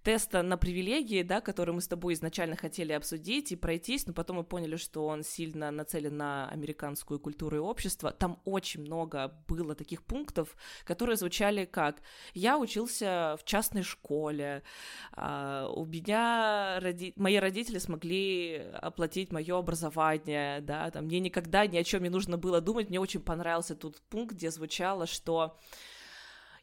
теста 0.03 0.41
на 0.41 0.57
привилегии, 0.57 1.23
да, 1.23 1.41
который 1.41 1.73
мы 1.73 1.81
с 1.81 1.87
тобой 1.87 2.13
изначально 2.13 2.55
хотели 2.55 2.93
обсудить 2.93 3.51
и 3.51 3.55
пройтись, 3.55 4.07
но 4.07 4.13
потом 4.13 4.37
мы 4.37 4.43
поняли, 4.43 4.75
что 4.75 5.05
он 5.05 5.23
сильно 5.23 5.71
нацелен 5.71 6.17
на 6.17 6.49
американскую 6.49 7.19
культуру 7.19 7.57
и 7.57 7.59
общество. 7.59 8.11
Там 8.11 8.39
очень 8.45 8.81
много 8.81 9.33
было 9.47 9.75
таких 9.75 10.03
пунктов, 10.03 10.55
которые 10.85 11.15
звучали 11.15 11.65
как 11.65 12.01
«Я 12.33 12.57
учился 12.57 13.37
в 13.39 13.43
частной 13.45 13.83
школе», 13.83 14.63
а, 15.11 15.67
«У 15.69 15.85
меня 15.85 16.79
роди... 16.79 17.13
мои 17.15 17.37
родители 17.37 17.77
смогли 17.77 18.57
оплатить 18.73 19.31
мое 19.31 19.57
образование», 19.57 20.61
да, 20.61 20.89
там 20.91 21.05
«Мне 21.05 21.19
никогда 21.19 21.65
ни 21.67 21.77
о 21.77 21.83
чем 21.83 22.03
не 22.03 22.09
нужно 22.09 22.37
было 22.37 22.61
думать». 22.61 22.89
Мне 22.89 22.99
очень 22.99 23.21
понравился 23.21 23.75
тут 23.75 24.01
пункт, 24.09 24.35
где 24.35 24.51
звучало, 24.51 25.07
что 25.07 25.57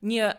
не 0.00 0.36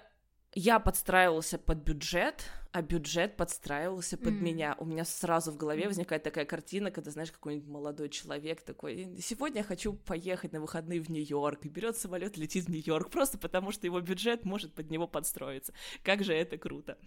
я 0.53 0.79
подстраивался 0.79 1.57
под 1.57 1.77
бюджет, 1.79 2.43
а 2.71 2.81
бюджет 2.81 3.37
подстраивался 3.37 4.17
под 4.17 4.33
mm. 4.33 4.41
меня. 4.41 4.75
У 4.79 4.85
меня 4.85 5.05
сразу 5.05 5.51
в 5.51 5.57
голове 5.57 5.87
возникает 5.87 6.23
такая 6.23 6.45
картина, 6.45 6.91
когда, 6.91 7.11
знаешь, 7.11 7.31
какой-нибудь 7.31 7.67
молодой 7.67 8.09
человек 8.09 8.61
такой, 8.61 9.17
сегодня 9.21 9.59
я 9.59 9.63
хочу 9.63 9.93
поехать 9.93 10.51
на 10.51 10.59
выходные 10.59 11.01
в 11.01 11.09
Нью-Йорк, 11.09 11.65
и 11.65 11.69
берет 11.69 11.97
самолет, 11.97 12.37
летит 12.37 12.65
в 12.65 12.69
Нью-Йорк, 12.69 13.09
просто 13.09 13.37
потому 13.37 13.71
что 13.71 13.87
его 13.87 14.01
бюджет 14.01 14.43
может 14.45 14.73
под 14.73 14.89
него 14.89 15.07
подстроиться. 15.07 15.73
Как 16.03 16.23
же 16.23 16.33
это 16.33 16.57
круто. 16.57 16.97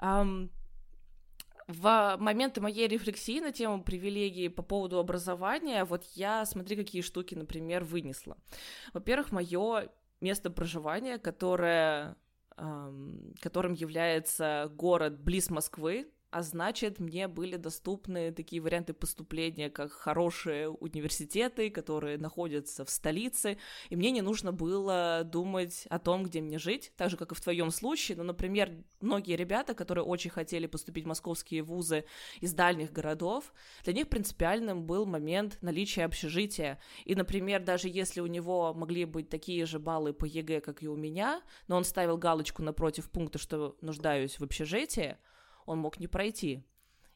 Um, 0.00 0.50
в 1.68 2.16
моменты 2.18 2.60
моей 2.60 2.88
рефлексии 2.88 3.40
на 3.40 3.52
тему 3.52 3.82
привилегий 3.82 4.48
по 4.48 4.62
поводу 4.62 4.98
образования, 4.98 5.84
вот 5.84 6.04
я, 6.14 6.44
смотри, 6.44 6.76
какие 6.76 7.02
штуки, 7.02 7.34
например, 7.34 7.84
вынесла. 7.84 8.36
Во-первых, 8.92 9.32
мое 9.32 9.88
место 10.20 10.50
проживания, 10.50 11.18
которое 11.18 12.16
которым 13.40 13.72
является 13.72 14.70
город 14.74 15.20
близ 15.20 15.50
Москвы, 15.50 16.08
а 16.34 16.42
значит, 16.42 16.98
мне 16.98 17.28
были 17.28 17.54
доступны 17.54 18.32
такие 18.32 18.60
варианты 18.60 18.92
поступления, 18.92 19.70
как 19.70 19.92
хорошие 19.92 20.68
университеты, 20.68 21.70
которые 21.70 22.18
находятся 22.18 22.84
в 22.84 22.90
столице, 22.90 23.56
и 23.88 23.94
мне 23.94 24.10
не 24.10 24.20
нужно 24.20 24.52
было 24.52 25.22
думать 25.24 25.86
о 25.90 26.00
том, 26.00 26.24
где 26.24 26.40
мне 26.40 26.58
жить, 26.58 26.90
так 26.96 27.08
же, 27.08 27.16
как 27.16 27.30
и 27.30 27.36
в 27.36 27.40
твоем 27.40 27.70
случае. 27.70 28.16
Ну, 28.16 28.24
например, 28.24 28.72
многие 29.00 29.36
ребята, 29.36 29.74
которые 29.74 30.04
очень 30.04 30.30
хотели 30.30 30.66
поступить 30.66 31.04
в 31.04 31.06
московские 31.06 31.62
вузы 31.62 32.04
из 32.40 32.52
дальних 32.52 32.90
городов, 32.90 33.54
для 33.84 33.92
них 33.92 34.08
принципиальным 34.08 34.86
был 34.86 35.06
момент 35.06 35.58
наличия 35.60 36.04
общежития. 36.04 36.80
И, 37.04 37.14
например, 37.14 37.62
даже 37.62 37.88
если 37.88 38.20
у 38.20 38.26
него 38.26 38.74
могли 38.74 39.04
быть 39.04 39.28
такие 39.28 39.66
же 39.66 39.78
баллы 39.78 40.12
по 40.12 40.24
ЕГЭ, 40.24 40.62
как 40.62 40.82
и 40.82 40.88
у 40.88 40.96
меня, 40.96 41.42
но 41.68 41.76
он 41.76 41.84
ставил 41.84 42.18
галочку 42.18 42.60
напротив 42.60 43.08
пункта, 43.08 43.38
что 43.38 43.76
нуждаюсь 43.80 44.40
в 44.40 44.42
общежитии, 44.42 45.16
он 45.66 45.78
мог 45.78 45.98
не 46.00 46.08
пройти. 46.08 46.64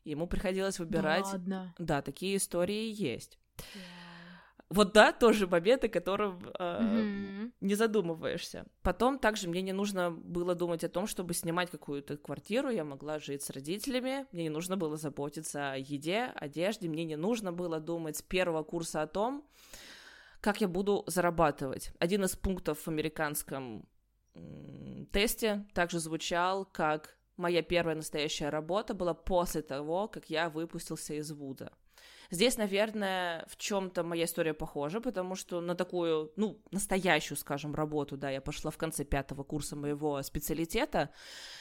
Ему 0.04 0.26
приходилось 0.26 0.78
выбирать. 0.78 1.24
Да, 1.24 1.30
ладно. 1.30 1.74
да 1.78 2.02
такие 2.02 2.36
истории 2.36 2.90
есть. 2.90 3.38
Yeah. 3.56 3.98
Вот 4.70 4.92
да, 4.92 5.12
тоже 5.12 5.46
моменты, 5.46 5.86
о 5.86 5.90
котором 5.90 6.46
э, 6.58 6.62
mm-hmm. 6.62 7.52
не 7.62 7.74
задумываешься. 7.74 8.66
Потом 8.82 9.18
также 9.18 9.48
мне 9.48 9.62
не 9.62 9.72
нужно 9.72 10.10
было 10.10 10.54
думать 10.54 10.84
о 10.84 10.90
том, 10.90 11.06
чтобы 11.06 11.32
снимать 11.32 11.70
какую-то 11.70 12.18
квартиру, 12.18 12.68
я 12.68 12.84
могла 12.84 13.18
жить 13.18 13.42
с 13.42 13.48
родителями, 13.48 14.26
мне 14.30 14.44
не 14.44 14.50
нужно 14.50 14.76
было 14.76 14.98
заботиться 14.98 15.72
о 15.72 15.78
еде, 15.78 16.32
одежде, 16.34 16.88
мне 16.88 17.04
не 17.04 17.16
нужно 17.16 17.50
было 17.50 17.80
думать 17.80 18.18
с 18.18 18.22
первого 18.22 18.62
курса 18.62 19.00
о 19.00 19.06
том, 19.06 19.48
как 20.42 20.60
я 20.60 20.68
буду 20.68 21.02
зарабатывать. 21.06 21.92
Один 21.98 22.24
из 22.24 22.36
пунктов 22.36 22.80
в 22.80 22.88
американском 22.88 23.88
тесте 25.12 25.66
также 25.72 25.98
звучал 25.98 26.66
как 26.66 27.17
моя 27.38 27.62
первая 27.62 27.96
настоящая 27.96 28.50
работа 28.50 28.94
была 28.94 29.14
после 29.14 29.62
того, 29.62 30.08
как 30.08 30.28
я 30.30 30.50
выпустился 30.50 31.14
из 31.14 31.30
Вуда. 31.32 31.72
Здесь, 32.30 32.58
наверное, 32.58 33.46
в 33.48 33.56
чем-то 33.56 34.02
моя 34.02 34.26
история 34.26 34.52
похожа, 34.52 35.00
потому 35.00 35.34
что 35.34 35.62
на 35.62 35.74
такую, 35.74 36.30
ну, 36.36 36.60
настоящую, 36.70 37.38
скажем, 37.38 37.74
работу, 37.74 38.18
да, 38.18 38.28
я 38.28 38.42
пошла 38.42 38.70
в 38.70 38.76
конце 38.76 39.04
пятого 39.04 39.44
курса 39.44 39.76
моего 39.76 40.22
специалитета, 40.22 41.08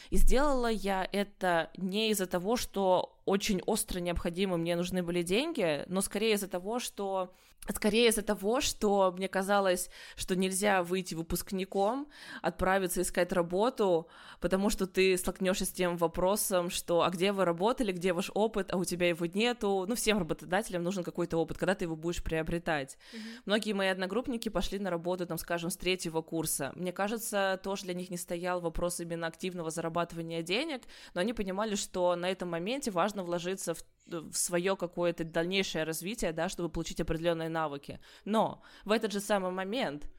и 0.10 0.17
сделала 0.17 0.69
я 0.69 1.07
это 1.10 1.72
не 1.77 2.10
из-за 2.10 2.27
того, 2.27 2.57
что 2.57 3.17
очень 3.24 3.62
остро 3.65 4.00
необходимо 4.00 4.57
мне 4.57 4.75
нужны 4.75 5.03
были 5.03 5.24
деньги, 5.24 5.86
но 5.88 6.01
скорее 6.01 6.34
из-за 6.34 6.50
того, 6.50 6.79
что 6.79 7.34
Скорее 7.75 8.07
из-за 8.09 8.21
того, 8.21 8.61
что 8.61 9.13
мне 9.15 9.27
казалось, 9.27 9.89
что 10.15 10.35
нельзя 10.35 10.83
выйти 10.83 11.15
выпускником, 11.15 12.07
отправиться 12.41 13.01
искать 13.01 13.33
работу, 13.33 14.07
потому 14.39 14.69
что 14.69 14.87
ты 14.87 15.17
столкнешься 15.17 15.65
с 15.65 15.71
тем 15.71 15.97
вопросом, 15.97 16.69
что 16.69 17.01
а 17.01 17.09
где 17.09 17.31
вы 17.31 17.45
работали, 17.45 17.91
где 17.91 18.13
ваш 18.13 18.31
опыт, 18.33 18.73
а 18.73 18.77
у 18.77 18.85
тебя 18.85 19.09
его 19.09 19.25
нету. 19.25 19.85
Ну, 19.87 19.95
всем 19.95 20.17
работодателям 20.17 20.83
нужен 20.83 21.03
какой-то 21.03 21.37
опыт, 21.37 21.57
когда 21.57 21.75
ты 21.75 21.85
его 21.85 21.95
будешь 21.95 22.23
приобретать. 22.23 22.97
Mm-hmm. 23.13 23.41
Многие 23.45 23.73
мои 23.73 23.87
одногруппники 23.89 24.49
пошли 24.49 24.79
на 24.79 24.89
работу, 24.89 25.25
там, 25.25 25.37
скажем, 25.37 25.69
с 25.69 25.77
третьего 25.77 26.21
курса. 26.21 26.71
Мне 26.75 26.93
кажется, 26.93 27.59
тоже 27.63 27.83
для 27.83 27.93
них 27.93 28.09
не 28.09 28.17
стоял 28.17 28.61
вопрос 28.61 28.99
именно 28.99 29.27
активного 29.27 29.71
зарабатывания 29.71 30.41
денег, 30.41 30.83
но 31.13 31.21
они 31.21 31.33
понимали, 31.33 31.75
что 31.75 32.15
на 32.15 32.29
этом 32.29 32.49
моменте 32.49 32.91
важно 32.91 33.23
вложиться 33.23 33.73
в 33.73 33.83
в 34.07 34.33
свое 34.33 34.75
какое-то 34.75 35.23
дальнейшее 35.23 35.83
развитие, 35.83 36.31
да, 36.31 36.49
чтобы 36.49 36.69
получить 36.69 37.01
определенные 37.01 37.49
навыки. 37.49 37.99
Но 38.25 38.61
в 38.85 38.91
этот 38.91 39.11
же 39.11 39.19
самый 39.19 39.51
момент 39.51 40.09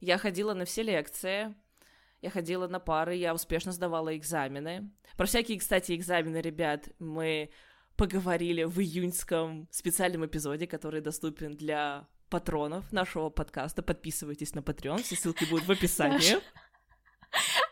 я 0.00 0.18
ходила 0.18 0.54
на 0.54 0.64
все 0.64 0.82
лекции, 0.82 1.54
я 2.20 2.30
ходила 2.30 2.66
на 2.66 2.80
пары, 2.80 3.14
я 3.14 3.34
успешно 3.34 3.72
сдавала 3.72 4.16
экзамены. 4.16 4.90
Про 5.16 5.26
всякие, 5.26 5.58
кстати, 5.58 5.94
экзамены, 5.94 6.38
ребят, 6.38 6.88
мы 6.98 7.50
поговорили 7.96 8.64
в 8.64 8.80
июньском 8.80 9.68
специальном 9.70 10.26
эпизоде, 10.26 10.66
который 10.66 11.00
доступен 11.00 11.56
для 11.56 12.08
патронов 12.28 12.92
нашего 12.92 13.30
подкаста. 13.30 13.82
Подписывайтесь 13.82 14.54
на 14.54 14.60
Patreon, 14.60 15.02
все 15.02 15.16
ссылки 15.16 15.44
будут 15.44 15.66
в 15.66 15.72
описании. 15.72 16.38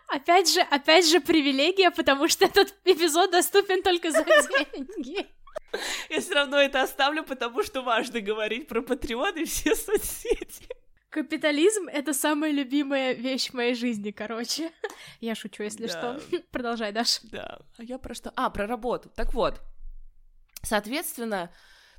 Опять 0.08 0.52
же, 0.52 0.60
опять 0.60 1.08
же 1.08 1.20
привилегия, 1.20 1.90
потому 1.90 2.28
что 2.28 2.44
этот 2.44 2.74
эпизод 2.84 3.32
доступен 3.32 3.82
только 3.82 4.10
за 4.10 4.24
деньги. 4.72 5.26
Я 6.10 6.20
все 6.20 6.34
равно 6.34 6.58
это 6.58 6.82
оставлю, 6.82 7.24
потому 7.24 7.62
что 7.62 7.82
важно 7.82 8.20
говорить 8.20 8.68
про 8.68 8.80
Patreon 8.80 9.40
и 9.40 9.44
все 9.44 9.74
соцсети. 9.74 10.68
Капитализм— 11.10 11.86
это 11.92 12.12
самая 12.12 12.50
любимая 12.50 13.12
вещь 13.12 13.50
в 13.50 13.54
моей 13.54 13.74
жизни, 13.74 14.10
короче. 14.10 14.72
Я 15.20 15.34
шучу, 15.34 15.62
если 15.62 15.86
да. 15.86 16.18
что. 16.18 16.40
Продолжай, 16.50 16.90
Даш. 16.90 17.20
Да. 17.22 17.60
А 17.78 17.82
я 17.84 17.98
про 17.98 18.14
что? 18.14 18.32
А, 18.34 18.50
про 18.50 18.66
работу. 18.66 19.10
Так 19.14 19.32
вот. 19.32 19.60
Соответственно, 20.62 21.50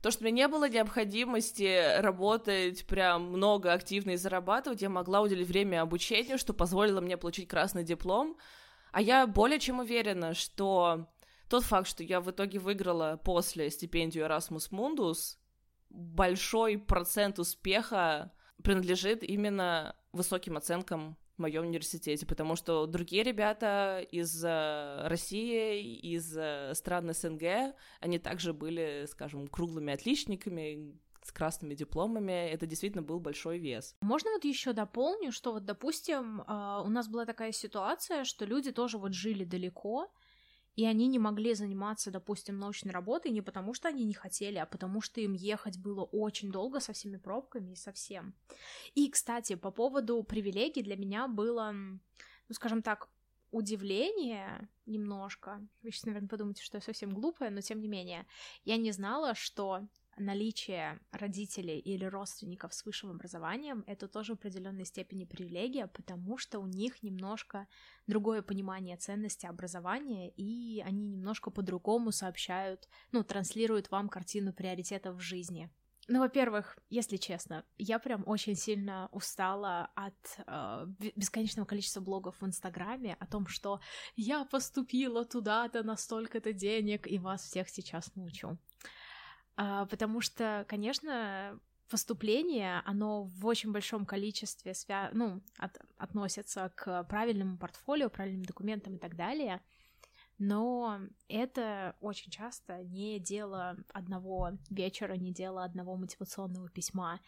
То, 0.05 0.12
что 0.12 0.24
меня 0.24 0.36
не 0.36 0.48
было 0.48 0.70
необходимости 0.70 2.00
работать 2.00 2.86
прям 2.86 3.24
много 3.24 3.74
активно 3.74 4.12
и 4.12 4.17
зарабатывать, 4.17 4.84
я 4.84 4.89
могла 4.89 5.22
уделить 5.22 5.48
время 5.48 5.82
обучению, 5.82 6.38
что 6.38 6.53
позволило 6.53 7.01
мне 7.01 7.17
получить 7.17 7.48
красный 7.48 7.84
диплом. 7.84 8.38
А 8.91 9.01
я 9.01 9.25
более 9.25 9.58
чем 9.58 9.79
уверена, 9.79 10.36
что 10.36 11.08
тот 11.50 11.64
факт, 11.64 11.88
что 11.88 12.04
я 12.04 12.22
в 12.22 12.32
итоге 12.32 12.60
выиграла 12.60 13.20
после 13.24 13.70
стипендию 13.70 14.25
Erasmus 14.25 14.72
Mundus, 14.72 15.38
большой 15.90 16.78
процент 16.78 17.40
успеха 17.40 18.32
принадлежит 18.64 19.24
именно 19.24 19.96
высоким 20.12 20.58
оценкам 20.58 21.18
в 21.38 21.42
моем 21.42 21.64
университете, 21.64 22.25
потому 22.25 22.56
что 22.56 22.86
другие 22.86 23.24
ребята 23.24 24.06
из 24.10 24.44
э, 24.44 25.08
России, 25.08 25.96
из 25.98 26.36
э, 26.38 26.74
стран 26.74 27.14
СНГ, 27.14 27.75
они 28.00 28.20
также 28.20 28.54
были, 28.54 29.06
скажем, 29.10 29.48
круглыми 29.48 29.94
отличниками, 29.94 30.98
с 31.25 31.32
красными 31.32 31.74
дипломами, 31.74 32.50
это 32.50 32.68
действительно 32.68 33.02
был 33.02 33.20
большой 33.20 33.58
вес. 33.58 33.96
Можно 34.02 34.32
вот 34.32 34.46
еще 34.46 34.74
дополню, 34.74 35.32
что 35.32 35.54
вот, 35.54 35.66
допустим, 35.66 36.44
а, 36.46 36.84
у 36.84 36.90
нас 36.90 37.08
была 37.08 37.25
такая 37.25 37.52
ситуация, 37.52 38.25
что 38.25 38.46
люди 38.46 38.72
тоже 38.72 39.00
вот 39.00 39.14
жили 39.14 39.44
далеко, 39.44 40.14
и 40.75 40.86
они 40.86 41.08
не 41.08 41.20
могли 41.20 41.53
заниматься, 41.53 42.12
допустим, 42.12 42.58
научной 42.58 42.91
работой 42.91 43.32
не 43.32 43.41
потому, 43.41 43.74
что 43.74 43.88
они 43.88 44.03
не 44.03 44.13
хотели, 44.13 44.58
а 44.58 44.65
потому 44.65 45.01
что 45.01 45.22
им 45.22 45.34
ехать 45.34 45.77
было 45.77 46.03
очень 46.03 46.51
долго 46.51 46.79
со 46.79 46.94
всеми 46.94 47.17
пробками 47.17 47.72
и 47.72 47.75
со 47.75 47.91
всем. 47.91 48.34
И, 48.94 49.10
кстати, 49.10 49.55
по 49.55 49.72
поводу 49.72 50.22
привилегий 50.24 50.84
для 50.84 50.98
меня 50.98 51.27
было, 51.27 51.72
ну, 51.72 52.53
скажем 52.53 52.82
так, 52.82 53.10
удивление 53.51 54.67
немножко. 54.86 55.65
Вы 55.82 55.91
сейчас, 55.91 56.05
наверное, 56.05 56.27
подумаете, 56.27 56.62
что 56.62 56.77
я 56.77 56.82
совсем 56.82 57.13
глупая, 57.13 57.50
но 57.50 57.62
тем 57.62 57.79
не 57.79 57.88
менее. 57.88 58.25
Я 58.65 58.75
не 58.75 58.91
знала, 58.91 59.34
что 59.34 59.88
наличие 60.17 61.00
родителей 61.12 61.79
или 61.79 62.05
родственников 62.05 62.74
с 62.74 62.86
высшим 62.86 63.12
образованием— 63.12 63.84
это 63.88 64.07
тоже 64.07 64.34
в 64.34 64.36
определенной 64.36 64.86
степени 64.86 65.25
привилегия, 65.25 65.88
потому 65.88 66.38
что 66.38 66.60
у 66.60 66.67
них 66.67 67.03
немножко 67.03 67.67
другое 68.07 68.41
понимание 68.41 68.98
ценности 68.98 69.45
образования, 69.45 70.29
и 70.29 70.81
они 70.86 71.07
немножко 71.07 71.51
по-другому 71.51 72.12
сообщают, 72.12 72.88
ну, 73.12 73.24
транслируют 73.24 73.91
вам 73.91 74.10
картину 74.10 74.53
приоритетов 74.53 75.17
в 75.17 75.22
жизни. 75.22 75.69
Ну, 76.07 76.19
во-первых, 76.19 76.77
если 76.89 77.17
честно, 77.17 77.65
я 77.79 77.98
прям 77.98 78.24
очень 78.27 78.55
сильно 78.55 79.10
устала 79.12 79.89
от 79.95 80.39
э, 80.45 80.86
бесконечного 81.15 81.65
количества 81.65 82.00
блогов 82.00 82.36
в 82.39 82.45
Инстаграме 82.45 83.17
о 83.19 83.25
том, 83.25 83.48
что 83.48 83.79
я 84.15 84.45
поступила 84.45 85.25
туда-то 85.25 85.81
на 85.81 85.98
столько-то 85.98 86.53
денег 86.53 87.07
и 87.07 87.17
вас 87.17 87.41
всех 87.41 87.69
сейчас 87.69 88.13
научу. 88.15 88.60
А, 89.58 89.86
потому 89.86 90.22
что, 90.22 90.66
конечно, 90.68 91.60
поступление, 91.90 92.82
оно 92.86 93.24
в 93.24 93.46
очень 93.46 93.72
большом 93.72 94.06
количестве 94.06 94.74
свя... 94.74 95.10
ну, 95.14 95.42
от... 95.58 95.80
относится 95.98 96.72
к 96.76 97.04
правильному 97.04 97.58
портфолио, 97.58 98.10
правильным 98.10 98.44
документам 98.44 98.96
и 98.96 99.00
так 99.00 99.16
далее, 99.16 99.62
но 100.38 101.00
это 101.30 101.96
очень 102.02 102.32
часто 102.32 102.84
не 102.84 103.20
дело 103.20 103.78
одного 103.94 104.52
вечера, 104.70 105.14
не 105.14 105.32
дело 105.32 105.64
одного 105.64 105.96
мотивационного 105.96 106.70
письма. 106.70 107.22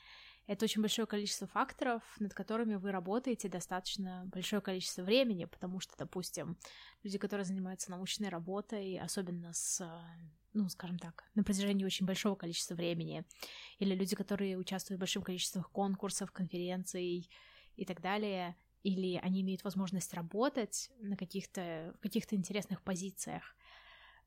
Это 0.46 0.64
очень 0.64 0.82
большое 0.82 1.06
количество 1.06 1.46
факторов, 1.46 2.02
над 2.20 2.34
которыми 2.34 2.76
вы 2.76 2.92
работаете 2.92 3.50
достаточно 3.50 4.24
большое 4.32 4.62
количество 4.62 5.04
времени, 5.04 5.44
потому 5.46 5.82
что, 5.82 5.94
допустим, 5.98 6.58
люди, 7.04 7.18
которые 7.18 7.46
занимаются 7.46 7.92
научной 7.92 8.30
работой, 8.30 8.98
особенно 8.98 9.54
с 9.54 9.86
ну, 10.58 10.70
скажем 10.70 10.98
так, 10.98 11.24
на 11.36 11.44
протяжении 11.44 11.86
очень 11.86 12.06
большого 12.06 12.36
количества 12.36 12.76
времени, 12.76 13.24
или 13.80 13.94
люди, 13.94 14.16
которые 14.16 14.58
участвуют 14.58 14.98
в 14.98 15.02
большом 15.02 15.24
количестве 15.24 15.62
конкурсов, 15.72 16.32
конференций 16.32 17.30
и 17.76 17.86
так 17.86 18.02
далее, 18.02 18.56
или 18.84 19.18
они 19.18 19.42
имеют 19.42 19.64
возможность 19.64 20.14
работать 20.14 20.92
на 21.00 21.16
каких-то 21.16 21.96
каких-то 22.02 22.36
интересных 22.36 22.82
позициях. 22.82 23.56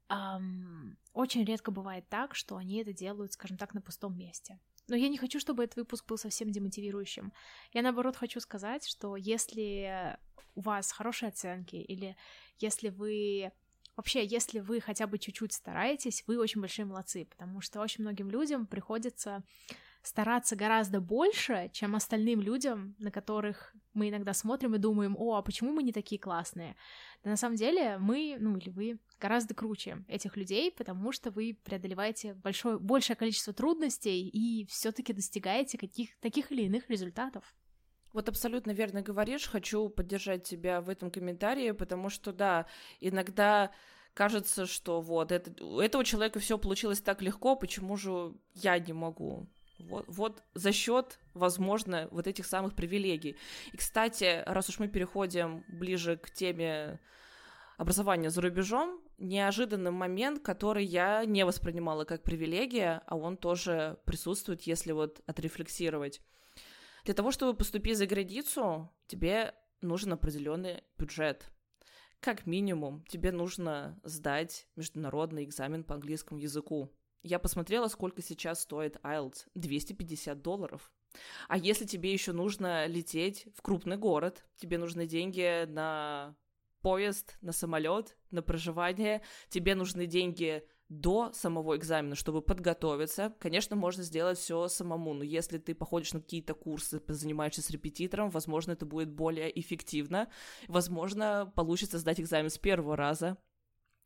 Um, 0.09 0.97
очень 1.13 1.45
редко 1.45 1.71
бывает 1.71 2.09
так, 2.09 2.35
что 2.35 2.57
они 2.57 2.79
это 2.79 2.93
делают, 2.93 3.33
скажем 3.33 3.57
так, 3.57 3.75
на 3.75 3.81
пустом 3.81 4.17
месте. 4.19 4.59
Но 4.89 4.97
я 4.97 5.09
не 5.09 5.19
хочу, 5.19 5.39
чтобы 5.39 5.63
этот 5.63 5.77
выпуск 5.77 6.05
был 6.07 6.19
совсем 6.19 6.51
демотивирующим. 6.51 7.33
Я, 7.73 7.83
наоборот, 7.83 8.17
хочу 8.17 8.41
сказать, 8.41 8.87
что 8.89 9.15
если 9.15 10.19
у 10.57 10.63
вас 10.63 10.91
хорошие 10.91 11.29
оценки, 11.29 11.77
или 11.77 12.17
если 12.59 12.89
вы 12.89 13.53
Вообще, 14.01 14.25
если 14.25 14.61
вы 14.61 14.81
хотя 14.81 15.07
бы 15.07 15.19
чуть-чуть 15.19 15.53
стараетесь, 15.53 16.25
вы 16.27 16.39
очень 16.39 16.63
большие 16.63 16.87
молодцы, 16.87 17.27
потому 17.27 17.61
что 17.61 17.83
очень 17.83 18.03
многим 18.03 18.31
людям 18.31 18.67
приходится 18.67 19.45
стараться 20.01 20.57
гораздо 20.57 21.03
больше, 21.03 21.69
чем 21.75 21.95
остальным 21.95 22.41
людям, 22.41 22.95
на 22.99 23.11
которых 23.11 23.77
мы 23.93 24.09
иногда 24.09 24.33
смотрим 24.33 24.75
и 24.75 24.79
думаем, 24.79 25.17
о, 25.19 25.35
а 25.35 25.43
почему 25.43 25.73
мы 25.73 25.83
не 25.83 25.93
такие 25.93 26.19
классные? 26.19 26.77
Да 27.23 27.29
на 27.29 27.37
самом 27.37 27.57
деле 27.57 27.99
мы, 27.99 28.39
ну 28.41 28.57
или 28.57 28.71
вы, 28.71 28.99
гораздо 29.21 29.53
круче 29.53 30.03
этих 30.09 30.39
людей, 30.39 30.73
потому 30.73 31.13
что 31.13 31.31
вы 31.31 31.59
преодолеваете 31.63 32.33
большое, 32.33 32.79
большее 32.79 33.17
количество 33.17 33.53
трудностей 33.53 34.27
и 34.27 34.65
все 34.65 34.93
таки 34.93 35.13
достигаете 35.13 35.77
каких, 35.77 36.19
таких 36.21 36.51
или 36.53 36.63
иных 36.63 36.89
результатов. 36.89 37.55
Вот 38.13 38.29
абсолютно 38.29 38.73
верно 38.73 39.03
говоришь, 39.03 39.49
хочу 39.49 39.89
поддержать 39.89 40.43
тебя 40.43 40.81
в 40.81 40.89
этом 40.89 41.11
комментарии, 41.11 41.71
потому 41.71 42.11
что, 42.11 42.33
да, 42.33 42.67
иногда 43.01 43.71
кажется, 44.15 44.67
что 44.67 45.01
вот 45.01 45.33
это, 45.33 45.65
у 45.65 45.81
этого 45.81 46.05
человека 46.05 46.41
все 46.41 46.59
получилось 46.59 47.01
так 47.01 47.23
легко, 47.23 47.57
почему 47.57 47.97
же 47.97 48.35
я 48.55 48.79
не 48.79 48.93
могу? 48.93 49.47
Вот, 49.79 50.05
вот 50.09 50.43
за 50.55 50.73
счет, 50.73 51.19
возможно, 51.33 52.09
вот 52.11 52.27
этих 52.27 52.47
самых 52.47 52.75
привилегий. 52.75 53.37
И, 53.73 53.77
кстати, 53.77 54.43
раз 54.47 54.69
уж 54.69 54.79
мы 54.79 54.89
переходим 54.89 55.65
ближе 55.69 56.17
к 56.17 56.31
теме 56.31 57.01
образования 57.79 58.29
за 58.29 58.43
рубежом, 58.43 59.01
неожиданный 59.17 59.91
момент, 59.91 60.43
который 60.43 60.85
я 60.85 61.25
не 61.25 61.45
воспринимала 61.47 62.05
как 62.05 62.23
привилегия, 62.23 63.03
а 63.07 63.17
он 63.17 63.37
тоже 63.37 63.99
присутствует, 64.05 64.63
если 64.63 64.93
вот 64.93 65.23
отрефлексировать. 65.27 66.21
Для 67.05 67.15
того, 67.15 67.31
чтобы 67.31 67.57
поступить 67.57 67.99
за 67.99 68.07
границу, 68.07 68.91
тебе 69.07 69.55
нужен 69.81 70.13
определенный 70.13 70.83
бюджет 70.99 71.51
как 72.21 72.47
минимум 72.47 73.03
тебе 73.09 73.33
нужно 73.33 73.99
сдать 74.05 74.69
международный 74.77 75.45
экзамен 75.45 75.85
по 75.85 75.95
английскому 75.95 76.39
языку. 76.39 76.91
Я 77.23 77.39
посмотрела, 77.39 77.89
сколько 77.89 78.23
сейчас 78.23 78.63
стоит 78.63 78.97
IELTS. 79.03 79.47
250 79.55 80.41
долларов. 80.41 80.93
А 81.49 81.57
если 81.59 81.87
тебе 81.87 82.13
еще 82.13 82.33
нужно 82.33 82.87
лететь 82.87 83.49
в 83.55 83.63
крупный 83.63 83.97
город, 83.97 84.45
тебе 84.57 84.79
нужны 84.79 85.07
деньги 85.07 85.65
на 85.67 86.37
поезд, 86.83 87.37
на 87.41 87.53
самолет, 87.53 88.17
на 88.31 88.43
проживание, 88.43 89.23
тебе 89.49 89.75
нужны 89.75 90.07
деньги 90.07 90.65
до 90.91 91.33
самого 91.33 91.77
экзамена, 91.77 92.17
чтобы 92.17 92.43
подготовиться. 92.43 93.33
Конечно, 93.39 93.77
можно 93.77 94.03
сделать 94.03 94.39
все 94.39 94.69
самому, 94.69 95.15
но 95.15 95.23
если 95.23 95.59
ты 95.59 95.75
походишь 95.75 96.13
на 96.13 96.21
какие-то 96.21 96.53
курсы, 96.53 97.01
занимаешься 97.07 97.63
с 97.63 97.71
репетитором, 97.71 98.29
возможно, 98.29 98.73
это 98.73 98.85
будет 98.85 99.11
более 99.11 99.59
эффективно. 99.59 100.29
Возможно, 100.67 101.51
получится 101.55 101.99
сдать 101.99 102.21
экзамен 102.21 102.51
с 102.51 102.59
первого 102.59 102.97
раза, 102.97 103.39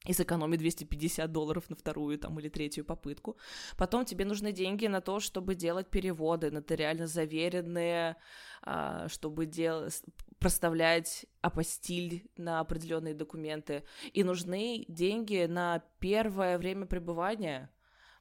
и 0.04 0.12
сэкономить 0.12 0.58
250 0.58 1.32
долларов 1.32 1.70
на 1.70 1.76
вторую 1.76 2.18
там, 2.18 2.38
или 2.38 2.48
третью 2.48 2.84
попытку. 2.84 3.36
Потом 3.76 4.04
тебе 4.04 4.24
нужны 4.24 4.52
деньги 4.52 4.86
на 4.86 5.00
то, 5.00 5.20
чтобы 5.20 5.54
делать 5.54 5.88
переводы 5.88 6.50
нотариально 6.50 7.06
заверенные, 7.06 8.16
а, 8.62 9.08
чтобы 9.08 9.46
делать 9.46 10.02
проставлять 10.38 11.26
апостиль 11.40 12.26
на 12.36 12.60
определенные 12.60 13.14
документы. 13.14 13.84
И 14.12 14.24
нужны 14.24 14.84
деньги 14.88 15.46
на 15.46 15.82
первое 16.00 16.58
время 16.58 16.84
пребывания, 16.86 17.70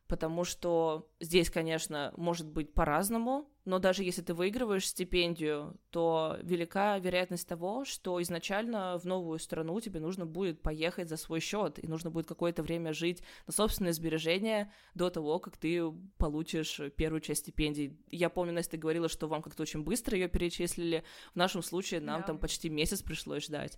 потому 0.07 0.45
что 0.45 1.09
здесь, 1.23 1.49
конечно, 1.49 2.13
может 2.17 2.47
быть 2.47 2.73
по-разному, 2.73 3.49
но 3.65 3.79
даже 3.79 4.03
если 4.03 4.21
ты 4.21 4.33
выигрываешь 4.33 4.87
стипендию, 4.87 5.79
то 5.89 6.37
велика 6.41 6.97
вероятность 6.97 7.47
того, 7.47 7.85
что 7.85 8.21
изначально 8.21 8.97
в 8.99 9.05
новую 9.05 9.39
страну 9.39 9.79
тебе 9.79 10.01
нужно 10.01 10.25
будет 10.25 10.61
поехать 10.61 11.07
за 11.07 11.15
свой 11.15 11.39
счет, 11.39 11.81
и 11.81 11.87
нужно 11.87 12.11
будет 12.11 12.27
какое-то 12.27 12.61
время 12.61 12.93
жить 12.93 13.23
на 13.47 13.53
собственные 13.53 13.93
сбережения 13.93 14.71
до 14.95 15.09
того, 15.09 15.39
как 15.39 15.55
ты 15.57 15.81
получишь 16.17 16.81
первую 16.97 17.21
часть 17.21 17.41
стипендий. 17.41 17.97
Я 18.11 18.29
помню, 18.29 18.53
Настя 18.53 18.77
говорила, 18.77 19.07
что 19.07 19.27
вам 19.27 19.41
как-то 19.41 19.63
очень 19.63 19.83
быстро 19.83 20.17
ее 20.17 20.27
перечислили. 20.27 21.03
В 21.33 21.37
нашем 21.37 21.63
случае 21.63 22.01
нам 22.01 22.21
да. 22.21 22.27
там 22.27 22.39
почти 22.39 22.69
месяц 22.69 23.01
пришлось 23.01 23.45
ждать. 23.45 23.77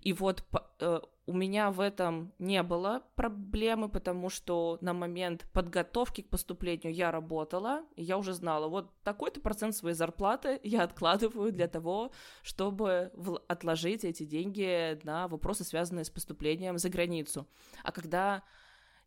И 0.00 0.14
вот 0.14 0.42
э, 0.80 1.00
у 1.26 1.32
меня 1.34 1.70
в 1.70 1.80
этом 1.80 2.32
не 2.38 2.62
было 2.62 3.02
проблемы, 3.14 3.90
потому 3.90 4.30
что 4.30 4.78
на 4.80 4.94
момент 4.94 5.46
подготовки 5.52 6.22
к 6.22 6.30
поступлению 6.30 6.77
я 6.84 7.10
работала, 7.10 7.84
и 7.96 8.02
я 8.02 8.16
уже 8.16 8.32
знала, 8.32 8.68
вот 8.68 8.90
так 9.02 9.18
такой-то 9.18 9.40
процент 9.40 9.74
своей 9.74 9.96
зарплаты 9.96 10.60
я 10.62 10.84
откладываю 10.84 11.50
для 11.50 11.66
того, 11.66 12.12
чтобы 12.42 13.10
отложить 13.48 14.04
эти 14.04 14.24
деньги 14.24 14.96
на 15.02 15.26
вопросы, 15.26 15.64
связанные 15.64 16.04
с 16.04 16.10
поступлением 16.10 16.78
за 16.78 16.88
границу. 16.88 17.48
А 17.82 17.90
когда 17.90 18.44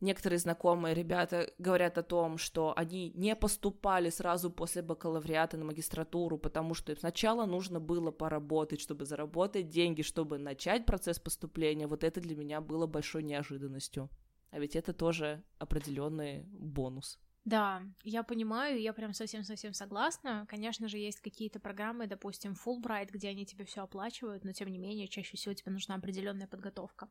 некоторые 0.02 0.40
знакомые 0.40 0.94
ребята 0.94 1.50
говорят 1.60 1.98
о 1.98 2.04
том, 2.04 2.38
что 2.38 2.74
они 2.76 3.14
не 3.16 3.38
поступали 3.38 4.10
сразу 4.10 4.52
после 4.52 4.82
бакалавриата 4.82 5.56
на 5.56 5.64
магистратуру, 5.64 6.38
потому 6.38 6.74
что 6.74 6.92
им 6.92 6.98
сначала 6.98 7.46
нужно 7.46 7.80
было 7.80 8.12
поработать, 8.12 8.82
чтобы 8.82 9.06
заработать 9.06 9.70
деньги, 9.70 10.02
чтобы 10.02 10.40
начать 10.40 10.86
процесс 10.86 11.20
поступления. 11.20 11.88
Вот 11.88 12.04
это 12.04 12.20
для 12.20 12.36
меня 12.36 12.60
было 12.60 12.86
большой 12.86 13.24
неожиданностью. 13.24 14.10
А 14.50 14.60
ведь 14.60 14.76
это 14.76 14.92
тоже 14.92 15.42
определенный 15.58 16.44
бонус. 16.52 17.18
Да, 17.44 17.82
я 18.04 18.22
понимаю, 18.22 18.80
я 18.80 18.94
прям 18.94 19.14
совсем-совсем 19.14 19.74
согласна. 19.74 20.46
Конечно 20.48 20.88
же, 20.88 20.98
есть 21.00 21.22
какие-то 21.22 21.60
программы, 21.60 22.06
допустим, 22.06 22.54
Fulbright, 22.54 23.10
где 23.12 23.30
они 23.30 23.46
тебе 23.48 23.66
все 23.66 23.82
оплачивают, 23.82 24.44
но 24.44 24.52
тем 24.54 24.68
не 24.68 24.78
менее, 24.78 25.08
чаще 25.08 25.36
всего 25.38 25.54
тебе 25.56 25.72
нужна 25.72 25.96
определенная 25.96 26.46
подготовка. 26.48 27.10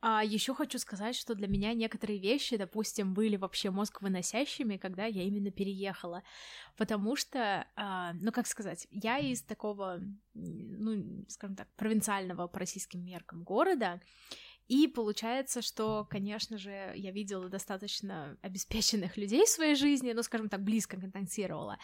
А 0.00 0.22
еще 0.24 0.54
хочу 0.54 0.78
сказать, 0.78 1.16
что 1.16 1.34
для 1.34 1.48
меня 1.48 1.74
некоторые 1.74 2.20
вещи, 2.20 2.56
допустим, 2.56 3.14
были 3.14 3.36
вообще 3.36 3.70
мозг 3.70 4.02
выносящими, 4.02 4.76
когда 4.76 5.06
я 5.06 5.24
именно 5.24 5.50
переехала, 5.50 6.22
потому 6.76 7.16
что, 7.16 7.66
а, 7.76 8.12
ну 8.14 8.32
как 8.32 8.46
сказать, 8.46 8.86
я 8.90 9.18
из 9.18 9.42
такого, 9.42 10.00
ну, 10.34 11.24
скажем 11.28 11.56
так, 11.56 11.68
провинциального 11.76 12.46
по 12.48 12.60
российским 12.60 13.04
меркам 13.04 13.42
города, 13.44 14.00
и 14.68 14.86
получается, 14.86 15.62
что, 15.62 16.06
конечно 16.10 16.58
же, 16.58 16.92
я 16.94 17.10
видела 17.10 17.48
достаточно 17.48 18.36
обеспеченных 18.42 19.16
людей 19.16 19.46
в 19.46 19.48
своей 19.48 19.74
жизни, 19.74 20.12
ну, 20.12 20.22
скажем 20.22 20.50
так, 20.50 20.62
близко 20.62 21.00
контактировала, 21.00 21.78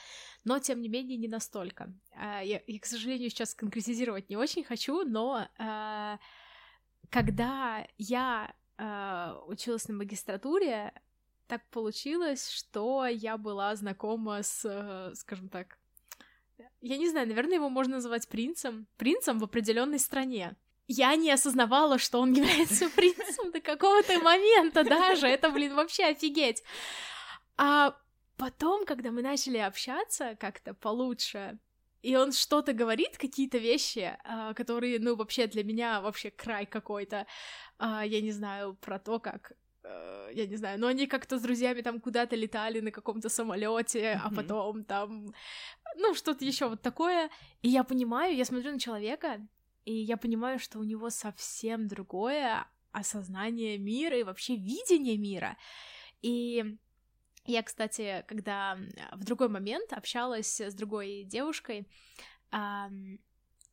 но, 0.44 0.58
тем 0.58 0.82
не 0.82 0.88
менее, 0.90 1.16
не 1.16 1.28
настолько. 1.28 1.92
А, 2.12 2.42
я, 2.42 2.60
я 2.66 2.78
к 2.78 2.84
сожалению, 2.84 3.30
сейчас 3.30 3.54
конкретизировать 3.54 4.28
не 4.28 4.36
очень 4.36 4.64
хочу, 4.64 5.02
но 5.04 5.48
а, 5.58 6.18
когда 7.08 7.86
я 7.96 8.54
а, 8.76 9.42
училась 9.46 9.88
на 9.88 9.94
магистратуре, 9.94 10.92
так 11.46 11.66
получилось, 11.70 12.50
что 12.50 13.06
я 13.06 13.38
была 13.38 13.74
знакома 13.76 14.42
с, 14.42 15.12
скажем 15.14 15.48
так, 15.48 15.78
я 16.82 16.98
не 16.98 17.08
знаю, 17.08 17.28
наверное, 17.28 17.54
его 17.54 17.70
можно 17.70 17.94
называть 17.94 18.28
принцем, 18.28 18.86
принцем 18.98 19.38
в 19.38 19.44
определенной 19.44 19.98
стране 19.98 20.54
я 20.86 21.16
не 21.16 21.30
осознавала, 21.30 21.98
что 21.98 22.20
он 22.20 22.32
является 22.40 22.88
принцем 22.90 23.50
до 23.52 23.60
какого-то 23.60 24.18
момента 24.20 24.84
даже. 24.84 25.26
Это, 25.26 25.50
блин, 25.50 25.74
вообще 25.74 26.04
офигеть. 26.04 26.62
А 27.56 27.96
потом, 28.36 28.84
когда 28.84 29.10
мы 29.10 29.22
начали 29.22 29.58
общаться 29.58 30.36
как-то 30.38 30.74
получше, 30.74 31.58
и 32.02 32.16
он 32.16 32.32
что-то 32.32 32.74
говорит, 32.74 33.16
какие-то 33.16 33.56
вещи, 33.56 34.14
а, 34.24 34.52
которые, 34.52 34.98
ну, 35.00 35.16
вообще 35.16 35.46
для 35.46 35.64
меня 35.64 36.00
вообще 36.02 36.30
край 36.30 36.66
какой-то. 36.66 37.26
А, 37.78 38.04
я 38.04 38.20
не 38.20 38.30
знаю 38.32 38.74
про 38.74 38.98
то, 38.98 39.18
как 39.18 39.52
э, 39.84 40.30
я 40.34 40.46
не 40.46 40.56
знаю, 40.56 40.78
но 40.78 40.86
они 40.88 41.06
как-то 41.06 41.38
с 41.38 41.42
друзьями 41.42 41.80
там 41.80 42.00
куда-то 42.00 42.36
летали 42.36 42.80
на 42.80 42.90
каком-то 42.90 43.30
самолете, 43.30 44.00
mm-hmm. 44.00 44.20
а 44.22 44.30
потом 44.34 44.84
там, 44.84 45.34
ну, 45.96 46.14
что-то 46.14 46.44
еще 46.44 46.68
вот 46.68 46.82
такое. 46.82 47.30
И 47.62 47.68
я 47.68 47.84
понимаю, 47.84 48.36
я 48.36 48.44
смотрю 48.44 48.72
на 48.72 48.78
человека, 48.78 49.40
и 49.84 49.92
я 49.92 50.16
понимаю, 50.16 50.58
что 50.58 50.78
у 50.78 50.84
него 50.84 51.10
совсем 51.10 51.88
другое 51.88 52.66
осознание 52.92 53.78
мира 53.78 54.18
и 54.18 54.22
вообще 54.22 54.56
видение 54.56 55.18
мира. 55.18 55.56
И 56.22 56.76
я, 57.44 57.62
кстати, 57.62 58.24
когда 58.26 58.78
в 59.12 59.24
другой 59.24 59.48
момент 59.48 59.92
общалась 59.92 60.60
с 60.60 60.74
другой 60.74 61.24
девушкой, 61.24 61.86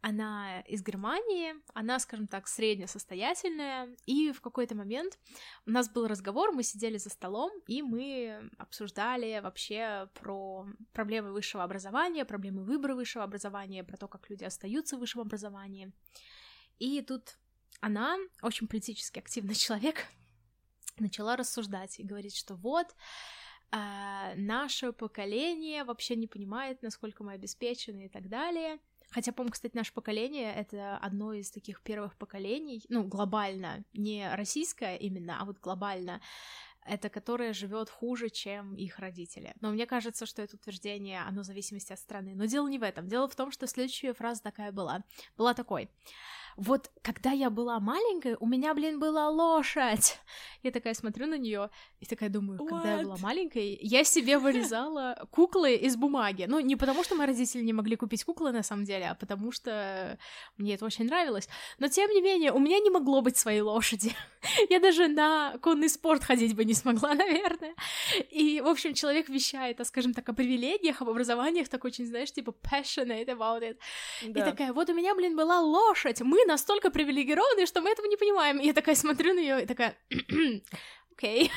она 0.02 0.62
из 0.62 0.84
Германии, 0.84 1.54
она, 1.74 2.00
скажем 2.00 2.28
так, 2.28 2.48
среднесостоятельная, 2.48 3.96
и 4.06 4.32
в 4.32 4.42
какой-то 4.42 4.76
момент 4.76 5.20
у 5.68 5.72
нас 5.72 5.90
был 5.90 6.08
разговор, 6.08 6.52
мы 6.52 6.64
сидели 6.64 6.98
за 6.98 7.10
столом, 7.10 7.52
и 7.68 7.84
мы 7.84 8.50
обсуждали 8.58 9.40
вообще 9.42 10.10
про 10.16 10.66
проблемы 10.92 11.32
высшего 11.32 11.64
образования, 11.64 12.26
проблемы 12.26 12.64
выбора 12.64 12.96
высшего 12.96 13.24
образования, 13.24 13.84
про 13.84 13.96
то, 13.96 14.08
как 14.08 14.30
люди 14.30 14.44
остаются 14.44 14.98
в 14.98 15.00
высшем 15.00 15.22
образовании. 15.22 15.92
И 16.80 17.02
тут 17.02 17.38
она, 17.80 18.18
очень 18.42 18.68
политически 18.68 19.20
активный 19.20 19.56
человек, 19.56 20.08
начала 20.98 21.36
рассуждать 21.36 22.00
и 22.00 22.04
говорить, 22.04 22.36
что 22.36 22.56
вот, 22.56 22.88
э, 23.72 24.34
наше 24.36 24.94
поколение 24.94 25.84
вообще 25.84 26.16
не 26.16 26.26
понимает, 26.26 26.82
насколько 26.82 27.24
мы 27.24 27.34
обеспечены 27.34 28.06
и 28.08 28.10
так 28.10 28.30
далее— 28.30 28.80
Хотя, 29.12 29.32
по-моему, 29.32 29.52
кстати, 29.52 29.76
наше 29.76 29.94
поколение— 29.94 30.54
это 30.56 30.98
одно 30.98 31.34
из 31.34 31.52
таких 31.52 31.82
первых 31.82 32.16
поколений, 32.16 32.84
ну, 32.90 33.04
глобально, 33.04 33.84
не 33.94 34.34
российское 34.36 34.96
именно, 34.98 35.38
а 35.42 35.46
вот 35.46 35.60
глобально, 35.60 36.22
это 36.86 37.10
которое 37.10 37.54
живет 37.54 37.90
хуже, 37.90 38.30
чем 38.30 38.76
их 38.76 39.00
родители. 39.00 39.54
Но 39.62 39.72
мне 39.72 39.86
кажется, 39.86 40.26
что 40.26 40.42
это 40.42 40.56
утверждение, 40.56 41.22
оно 41.22 41.42
в 41.42 41.46
зависимости 41.46 41.94
от 41.94 42.00
страны. 42.00 42.34
Но 42.36 42.46
дело 42.46 42.68
не 42.68 42.80
в 42.80 42.84
этом. 42.84 43.08
Дело 43.08 43.28
в 43.28 43.36
том, 43.36 43.52
что 43.52 43.68
следующая 43.68 44.14
фраза 44.14 44.42
такая 44.42 44.72
была. 44.72 45.04
Была 45.38 45.54
такой. 45.54 45.90
Вот 46.58 46.92
когда 47.02 47.32
я 47.32 47.50
была 47.50 47.80
маленькой, 47.80 48.36
у 48.40 48.46
меня, 48.46 48.74
блин, 48.74 49.00
была 49.00 49.30
лошадь. 49.30 50.20
Я 50.64 50.72
такая 50.72 50.94
смотрю 50.94 51.26
на 51.26 51.38
нее 51.38 51.70
и 52.00 52.06
такая 52.06 52.30
думаю, 52.30 52.60
What? 52.60 52.70
когда 52.70 52.98
я 52.98 53.04
была 53.04 53.18
маленькой, 53.18 53.80
я 53.82 54.04
себе 54.04 54.38
вырезала 54.38 55.28
куклы 55.32 55.74
из 55.74 55.96
бумаги. 55.96 56.46
Ну, 56.48 56.60
не 56.60 56.76
потому, 56.76 57.04
что 57.04 57.16
мои 57.16 57.26
родители 57.26 57.64
не 57.64 57.74
могли 57.74 57.96
купить 57.96 58.24
куклы, 58.24 58.52
на 58.52 58.62
самом 58.62 58.86
деле, 58.86 59.08
а 59.10 59.16
потому 59.16 59.52
что 59.52 60.20
мне 60.58 60.76
это 60.76 60.86
очень 60.86 61.06
нравилось. 61.06 61.50
Но, 61.80 61.88
тем 61.88 62.12
не 62.12 62.22
менее, 62.22 62.52
у 62.52 62.60
меня 62.60 62.80
не 62.80 62.92
могло 62.92 63.22
быть 63.22 63.38
своей 63.38 63.62
лошади. 63.62 64.16
я 64.70 64.80
даже 64.80 65.08
на 65.08 65.58
конный 65.62 65.90
спорт 65.90 66.24
ходить 66.24 66.56
бы 66.56 66.64
не 66.64 66.76
смогла, 66.76 67.16
наверное. 67.16 67.74
И, 68.30 68.62
в 68.62 68.68
общем, 68.68 68.94
человек 68.94 69.30
вещает, 69.30 69.82
а, 69.82 69.86
скажем 69.86 70.14
так, 70.14 70.30
о 70.30 70.34
привилегиях, 70.34 71.02
об 71.02 71.10
образованиях, 71.10 71.70
так 71.70 71.84
очень, 71.86 72.06
знаешь, 72.06 72.32
типа 72.32 72.54
passionate 72.64 73.28
about 73.28 73.62
it. 73.62 73.78
Да. 74.22 74.42
И 74.42 74.44
такая, 74.44 74.74
вот 74.74 74.90
у 74.90 74.94
меня, 74.94 75.16
блин, 75.16 75.36
была 75.36 75.60
лошадь, 75.60 76.22
мы 76.22 76.41
настолько 76.46 76.92
привилегированы, 76.92 77.66
что 77.66 77.82
мы 77.82 77.90
этого 77.90 78.06
не 78.08 78.18
понимаем. 78.18 78.60
И 78.60 78.66
я 78.66 78.74
такая 78.74 78.96
смотрю 78.96 79.34
на 79.34 79.40
нее 79.40 79.64
и 79.64 79.66
такая, 79.66 79.98
окей. 81.12 81.52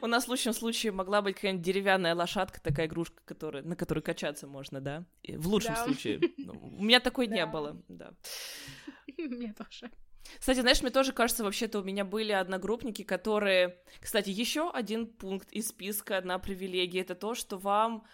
У 0.00 0.06
нас 0.06 0.24
в 0.24 0.28
лучшем 0.28 0.52
случае 0.52 0.92
могла 0.92 1.22
быть 1.22 1.36
какая-нибудь 1.36 1.64
деревянная 1.64 2.14
лошадка, 2.14 2.60
такая 2.60 2.86
игрушка, 2.86 3.22
которая, 3.24 3.62
на 3.62 3.76
которой 3.76 4.00
качаться 4.00 4.46
можно, 4.46 4.80
да? 4.80 5.04
В 5.26 5.48
лучшем 5.48 5.74
да. 5.74 5.84
случае. 5.84 6.20
Ну, 6.36 6.52
у 6.78 6.82
меня 6.82 7.00
такой 7.00 7.26
да. 7.26 7.36
не 7.36 7.46
было, 7.46 7.82
да. 7.88 8.12
Мне 9.16 9.54
тоже. 9.54 9.90
Кстати, 10.38 10.60
знаешь, 10.60 10.82
мне 10.82 10.90
тоже 10.90 11.12
кажется, 11.12 11.42
вообще-то 11.44 11.80
у 11.80 11.82
меня 11.82 12.04
были 12.04 12.32
одногруппники, 12.32 13.02
которые... 13.02 13.78
Кстати, 14.00 14.30
еще 14.30 14.70
один 14.70 15.06
пункт 15.06 15.50
из 15.50 15.68
списка, 15.68 16.18
одна 16.18 16.38
привилегия, 16.38 17.00
это 17.00 17.14
то, 17.14 17.34
что 17.34 17.58
вам 17.58 18.04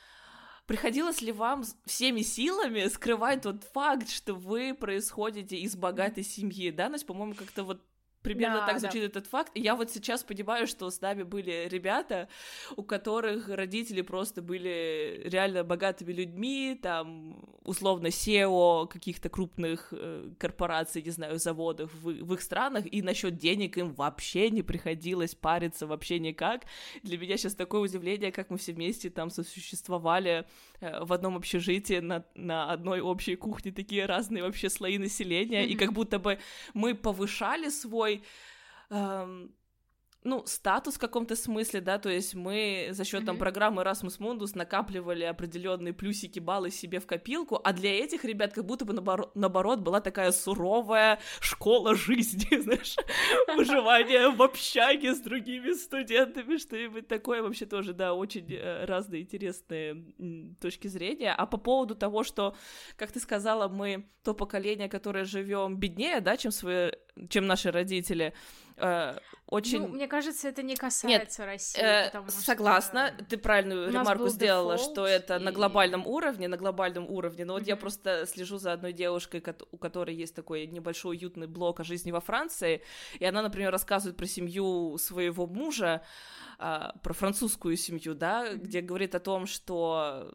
приходилось 0.66 1.22
ли 1.22 1.32
вам 1.32 1.64
всеми 1.84 2.22
силами 2.22 2.86
скрывать 2.88 3.42
тот 3.42 3.64
факт, 3.72 4.08
что 4.08 4.34
вы 4.34 4.74
происходите 4.74 5.56
из 5.56 5.76
богатой 5.76 6.24
семьи, 6.24 6.70
да? 6.70 6.88
Настя, 6.88 7.06
по-моему, 7.06 7.34
как-то 7.34 7.64
вот 7.64 7.82
примерно 8.26 8.60
да, 8.60 8.66
так 8.66 8.80
звучит 8.80 9.02
да. 9.02 9.06
этот 9.06 9.26
факт. 9.28 9.52
И 9.54 9.60
я 9.60 9.76
вот 9.76 9.90
сейчас 9.90 10.24
понимаю, 10.24 10.66
что 10.66 10.90
с 10.90 11.00
нами 11.00 11.22
были 11.22 11.68
ребята, 11.70 12.28
у 12.76 12.82
которых 12.82 13.48
родители 13.48 14.02
просто 14.02 14.42
были 14.42 15.22
реально 15.24 15.62
богатыми 15.62 16.12
людьми, 16.12 16.78
там, 16.82 17.48
условно, 17.62 18.08
SEO 18.08 18.88
каких-то 18.88 19.28
крупных 19.28 19.88
э, 19.92 20.30
корпораций, 20.38 21.02
не 21.02 21.10
знаю, 21.10 21.38
заводов 21.38 21.94
в, 21.94 22.10
в 22.10 22.34
их 22.34 22.42
странах, 22.42 22.84
и 22.90 23.00
насчет 23.02 23.36
денег 23.36 23.78
им 23.78 23.94
вообще 23.94 24.50
не 24.50 24.62
приходилось 24.62 25.34
париться 25.34 25.86
вообще 25.86 26.18
никак. 26.18 26.62
Для 27.04 27.18
меня 27.18 27.36
сейчас 27.36 27.54
такое 27.54 27.80
удивление, 27.80 28.32
как 28.32 28.50
мы 28.50 28.58
все 28.58 28.72
вместе 28.72 29.08
там 29.08 29.30
сосуществовали 29.30 30.46
в 30.80 31.12
одном 31.12 31.36
общежитии 31.36 32.00
на, 32.00 32.24
на 32.34 32.72
одной 32.72 33.00
общей 33.00 33.36
кухне, 33.36 33.72
такие 33.72 34.06
разные 34.06 34.42
вообще 34.42 34.70
слои 34.70 34.98
населения, 34.98 35.64
mm-hmm. 35.64 35.68
и 35.68 35.76
как 35.76 35.92
будто 35.92 36.18
бы 36.18 36.38
мы 36.74 36.94
повышали 36.94 37.68
свой 37.68 38.22
эм, 38.90 39.54
ну, 40.26 40.44
статус 40.44 40.96
в 40.96 40.98
каком-то 40.98 41.36
смысле, 41.36 41.80
да, 41.80 41.98
то 41.98 42.08
есть 42.08 42.34
мы 42.34 42.88
за 42.90 43.04
счет 43.04 43.22
mm-hmm. 43.22 43.26
там 43.26 43.38
программы 43.38 43.82
Erasmus 43.82 44.18
Mundus 44.18 44.50
накапливали 44.54 45.22
определенные 45.22 45.94
плюсики, 45.94 46.40
баллы 46.40 46.70
себе 46.72 46.98
в 46.98 47.06
копилку, 47.06 47.60
а 47.62 47.72
для 47.72 47.94
этих 47.94 48.24
ребят 48.24 48.52
как 48.52 48.64
будто 48.64 48.84
бы 48.84 48.92
наоборот, 48.92 49.30
наоборот 49.36 49.80
была 49.80 50.00
такая 50.00 50.32
суровая 50.32 51.20
школа 51.40 51.94
жизни, 51.94 52.56
знаешь, 52.60 52.96
выживание 53.56 54.30
в 54.30 54.42
общаге 54.42 55.14
с 55.14 55.20
другими 55.20 55.72
студентами, 55.74 56.56
что-нибудь 56.56 57.06
такое 57.06 57.40
вообще 57.40 57.64
тоже, 57.64 57.92
да, 57.92 58.12
очень 58.12 58.52
э, 58.52 58.84
разные 58.84 59.22
интересные 59.22 60.04
точки 60.60 60.88
зрения. 60.88 61.32
А 61.32 61.46
по 61.46 61.56
поводу 61.56 61.94
того, 61.94 62.24
что, 62.24 62.56
как 62.96 63.12
ты 63.12 63.20
сказала, 63.20 63.68
мы 63.68 64.08
то 64.24 64.34
поколение, 64.34 64.88
которое 64.88 65.24
живем 65.24 65.76
беднее, 65.76 66.20
да, 66.20 66.36
чем 66.36 66.50
свои, 66.50 66.90
чем 67.28 67.46
наши 67.46 67.70
родители, 67.70 68.34
э, 68.76 69.18
очень... 69.46 69.80
Ну, 69.80 69.88
мне 69.88 70.08
кажется, 70.08 70.48
это 70.48 70.62
не 70.62 70.74
касается 70.74 71.06
Нет, 71.06 71.48
России, 71.48 71.80
э, 71.80 72.10
согласна, 72.30 73.12
что... 73.14 73.24
ты 73.24 73.36
правильную 73.36 73.90
ремарку 73.90 74.28
сделала, 74.28 74.76
дефолт, 74.76 74.92
что 74.92 75.06
это 75.06 75.36
и... 75.36 75.38
на 75.38 75.52
глобальном 75.52 76.06
уровне, 76.06 76.48
на 76.48 76.56
глобальном 76.56 77.08
уровне, 77.08 77.44
но 77.44 77.54
вот 77.54 77.62
mm-hmm. 77.62 77.68
я 77.68 77.76
просто 77.76 78.26
слежу 78.26 78.58
за 78.58 78.72
одной 78.72 78.92
девушкой, 78.92 79.42
у 79.70 79.78
которой 79.78 80.14
есть 80.14 80.34
такой 80.34 80.66
небольшой 80.66 81.16
уютный 81.16 81.46
блог 81.46 81.80
о 81.80 81.84
жизни 81.84 82.10
во 82.10 82.20
Франции, 82.20 82.82
и 83.18 83.24
она, 83.24 83.42
например, 83.42 83.70
рассказывает 83.70 84.16
про 84.16 84.26
семью 84.26 84.98
своего 84.98 85.46
мужа, 85.46 86.02
э, 86.58 86.90
про 87.02 87.12
французскую 87.14 87.76
семью, 87.76 88.14
да, 88.14 88.46
mm-hmm. 88.46 88.56
где 88.56 88.80
говорит 88.80 89.14
о 89.14 89.20
том, 89.20 89.46
что 89.46 90.34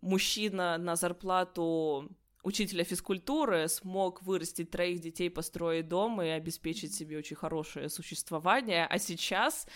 мужчина 0.00 0.78
на 0.78 0.96
зарплату 0.96 2.10
учителя 2.44 2.84
физкультуры 2.84 3.68
смог 3.68 4.22
вырастить 4.22 4.70
троих 4.70 5.00
детей, 5.00 5.30
построить 5.30 5.88
дом 5.88 6.22
и 6.22 6.28
обеспечить 6.28 6.94
себе 6.94 7.18
очень 7.18 7.36
хорошее 7.36 7.88
существование, 7.88 8.86
а 8.86 8.98
сейчас 8.98 9.66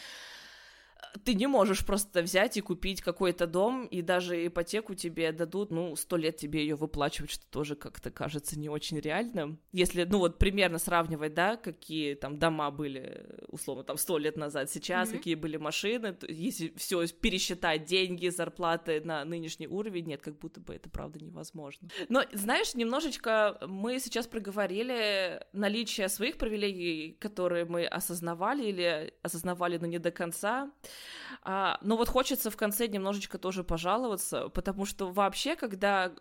ты 1.25 1.35
не 1.35 1.47
можешь 1.47 1.85
просто 1.85 2.23
взять 2.23 2.57
и 2.57 2.61
купить 2.61 3.03
какой-то 3.03 3.47
дом, 3.47 3.87
и 3.87 4.03
даже 4.03 4.47
ипотеку 4.47 4.95
тебе 4.95 5.33
дадут, 5.33 5.71
ну, 5.71 5.97
сто 5.97 6.17
лет 6.17 6.37
тебе 6.37 6.61
ее 6.61 6.75
выплачивать, 6.75 7.31
что 7.31 7.47
тоже 7.51 7.77
как-то 7.77 8.11
кажется 8.11 8.59
не 8.59 8.69
очень 8.69 8.99
реальным. 8.99 9.59
Если, 9.73 10.05
ну, 10.05 10.19
вот 10.19 10.39
примерно 10.39 10.79
сравнивать, 10.79 11.35
да, 11.35 11.57
какие 11.57 12.15
там 12.15 12.39
дома 12.39 12.71
были, 12.71 13.27
условно, 13.49 13.85
там 13.85 13.97
сто 13.97 14.19
лет 14.19 14.37
назад, 14.37 14.71
сейчас, 14.71 15.09
mm-hmm. 15.09 15.17
какие 15.17 15.35
были 15.35 15.57
машины, 15.57 16.15
то, 16.15 16.27
если 16.27 16.73
все 16.77 17.07
пересчитать 17.09 17.85
деньги, 17.85 18.29
зарплаты 18.29 19.01
на 19.01 19.25
нынешний 19.25 19.69
уровень, 19.69 20.07
нет, 20.07 20.23
как 20.23 20.39
будто 20.39 20.61
бы 20.61 20.75
это 20.75 20.91
правда 20.91 21.19
невозможно. 21.21 21.89
Но, 22.09 22.25
знаешь, 22.33 22.75
немножечко 22.75 23.59
мы 23.67 23.99
сейчас 24.01 24.27
проговорили 24.27 25.45
наличие 25.53 26.09
своих 26.09 26.39
привилегий, 26.39 27.17
которые 27.21 27.65
мы 27.65 27.87
осознавали 27.87 28.67
или 28.67 29.15
осознавали, 29.23 29.79
но 29.79 29.87
не 29.87 29.99
до 29.99 30.11
конца. 30.11 30.71
А, 31.43 31.79
но 31.83 31.97
вот 31.97 32.09
хочется 32.09 32.51
в 32.51 32.57
конце 32.57 32.87
немножечко 32.87 33.39
тоже 33.39 33.65
пожаловаться, 33.65 34.49
потому 34.49 34.85
что 34.85 35.11
вообще, 35.11 35.57
когда 35.57 36.13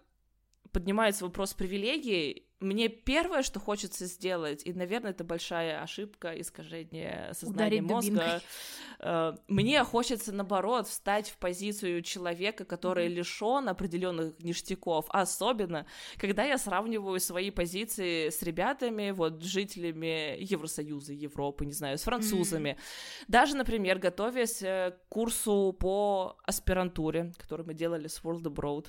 поднимается 0.71 1.25
вопрос 1.25 1.53
привилегий, 1.53 2.47
мне 2.60 2.89
первое, 2.89 3.43
что 3.43 3.60
хочется 3.60 4.06
сделать, 4.06 4.63
и, 4.65 4.74
наверное, 4.74 5.12
это 5.12 5.24
большая 5.24 5.82
ошибка, 5.82 6.39
искажение 6.39 7.32
сознания 7.34 7.82
Ударить 7.82 7.82
мозга, 7.84 8.10
дубинкой. 8.10 8.41
Э, 9.00 9.34
мне 9.48 9.84
хочется, 9.84 10.32
наоборот, 10.32 10.88
встать 10.88 11.30
в 11.30 11.38
позицию 11.38 12.02
человека, 12.02 12.65
который 12.65 13.08
лишен 13.08 13.70
определенных 13.70 14.39
ништяков, 14.39 15.06
особенно, 15.10 15.86
когда 16.17 16.46
я 16.46 16.58
сравниваю 16.58 17.20
свои 17.20 17.52
позиции 17.52 18.30
с 18.30 18.41
ребятами, 18.41 19.12
вот, 19.12 19.43
жителями 19.43 20.41
Евросоюза, 20.41 21.13
Европы, 21.13 21.65
не 21.65 21.74
знаю, 21.74 21.98
с 21.98 22.04
французами. 22.04 22.70
Mm-hmm. 22.70 23.26
Даже, 23.28 23.56
например, 23.56 24.00
готовясь 24.00 24.60
к 24.60 24.98
курсу 25.10 25.76
по 25.80 26.38
аспирантуре, 26.43 27.34
который 27.38 27.65
мы 27.65 27.76
делали 27.76 28.08
с 28.08 28.22
World 28.24 28.43
Abroad, 28.43 28.88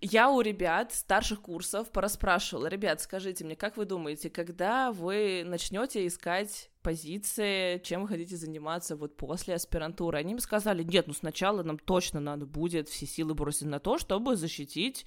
я 0.00 0.30
у 0.30 0.40
ребят 0.40 0.92
старших 0.92 1.42
курсов 1.42 1.90
пораспрашивала, 1.90 2.66
ребят, 2.66 3.00
скажите 3.00 3.44
мне, 3.44 3.56
как 3.56 3.76
вы 3.76 3.84
думаете, 3.84 4.30
когда 4.30 4.92
вы 4.92 5.42
начнете 5.44 6.06
искать 6.06 6.70
позиции, 6.82 7.78
чем 7.78 8.02
вы 8.02 8.08
хотите 8.08 8.36
заниматься 8.36 8.96
вот 8.96 9.16
после 9.16 9.54
аспирантуры. 9.54 10.18
Они 10.18 10.32
мне 10.32 10.40
сказали, 10.40 10.82
нет, 10.82 11.06
ну 11.06 11.12
сначала 11.12 11.62
нам 11.62 11.78
точно 11.78 12.20
надо 12.20 12.46
будет 12.46 12.88
все 12.88 13.06
силы 13.06 13.34
бросить 13.34 13.68
на 13.68 13.78
то, 13.78 13.98
чтобы 13.98 14.36
защитить 14.36 15.06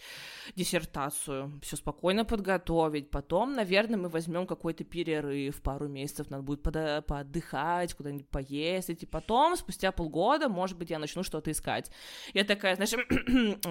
диссертацию, 0.56 1.52
все 1.62 1.76
спокойно 1.76 2.26
подготовить. 2.26 3.10
Потом, 3.10 3.54
наверное, 3.54 3.98
мы 3.98 4.10
возьмем 4.10 4.46
какой-то 4.46 4.84
перерыв, 4.84 5.62
пару 5.62 5.88
месяцев 5.88 6.30
надо 6.30 6.44
будет 6.44 6.62
под- 6.62 7.06
поотдыхать, 7.06 7.94
куда-нибудь 7.94 8.28
поездить, 8.28 9.04
и 9.04 9.06
потом, 9.06 9.56
спустя 9.56 9.92
полгода, 9.92 10.50
может 10.50 10.78
быть, 10.78 10.90
я 10.92 11.00
начну 11.00 11.24
что-то 11.24 11.52
искать. 11.52 11.92
Я 12.34 12.44
такая, 12.44 12.76
знаешь, 12.76 12.94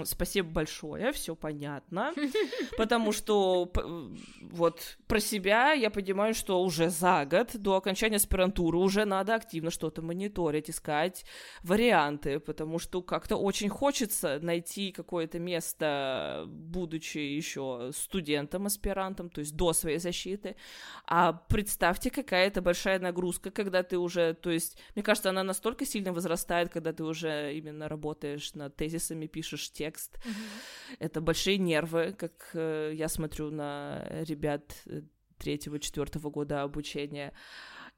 спасибо 0.04 0.48
большое, 0.50 1.12
все 1.12 1.34
понятно, 1.34 2.12
потому 2.76 3.12
что 3.12 3.70
вот 4.40 4.98
про 5.06 5.20
себя 5.20 5.72
я 5.72 5.90
понимаю, 5.90 6.34
что 6.34 6.62
уже 6.62 6.90
за 6.90 7.24
год 7.24 7.50
до 7.54 7.76
окончания 7.76 7.91
окончания 7.92 8.16
аспирантуры 8.16 8.78
уже 8.78 9.04
надо 9.04 9.34
активно 9.34 9.70
что-то 9.70 10.00
мониторить, 10.00 10.70
искать 10.70 11.24
варианты, 11.62 12.40
потому 12.40 12.78
что 12.78 13.02
как-то 13.02 13.36
очень 13.36 13.68
хочется 13.68 14.38
найти 14.42 14.92
какое-то 14.92 15.38
место, 15.38 16.44
будучи 16.46 17.18
еще 17.18 17.90
студентом, 17.94 18.66
аспирантом, 18.66 19.28
то 19.28 19.40
есть 19.40 19.56
до 19.56 19.74
своей 19.74 19.98
защиты. 19.98 20.56
А 21.06 21.32
представьте, 21.32 22.10
какая 22.10 22.46
это 22.46 22.62
большая 22.62 22.98
нагрузка, 22.98 23.50
когда 23.50 23.82
ты 23.82 23.98
уже, 23.98 24.32
то 24.34 24.50
есть, 24.50 24.78
мне 24.94 25.02
кажется, 25.02 25.28
она 25.28 25.42
настолько 25.44 25.84
сильно 25.84 26.12
возрастает, 26.12 26.72
когда 26.72 26.92
ты 26.92 27.04
уже 27.04 27.52
именно 27.54 27.88
работаешь 27.88 28.54
над 28.54 28.74
тезисами, 28.74 29.26
пишешь 29.26 29.70
текст. 29.70 30.16
Mm-hmm. 30.16 30.96
Это 30.98 31.20
большие 31.20 31.58
нервы, 31.58 32.14
как 32.18 32.32
э, 32.54 32.92
я 32.94 33.08
смотрю 33.08 33.50
на 33.50 34.02
ребят 34.26 34.62
э, 34.86 35.02
третьего, 35.42 35.78
четвертого 35.78 36.30
года 36.30 36.62
обучения. 36.62 37.32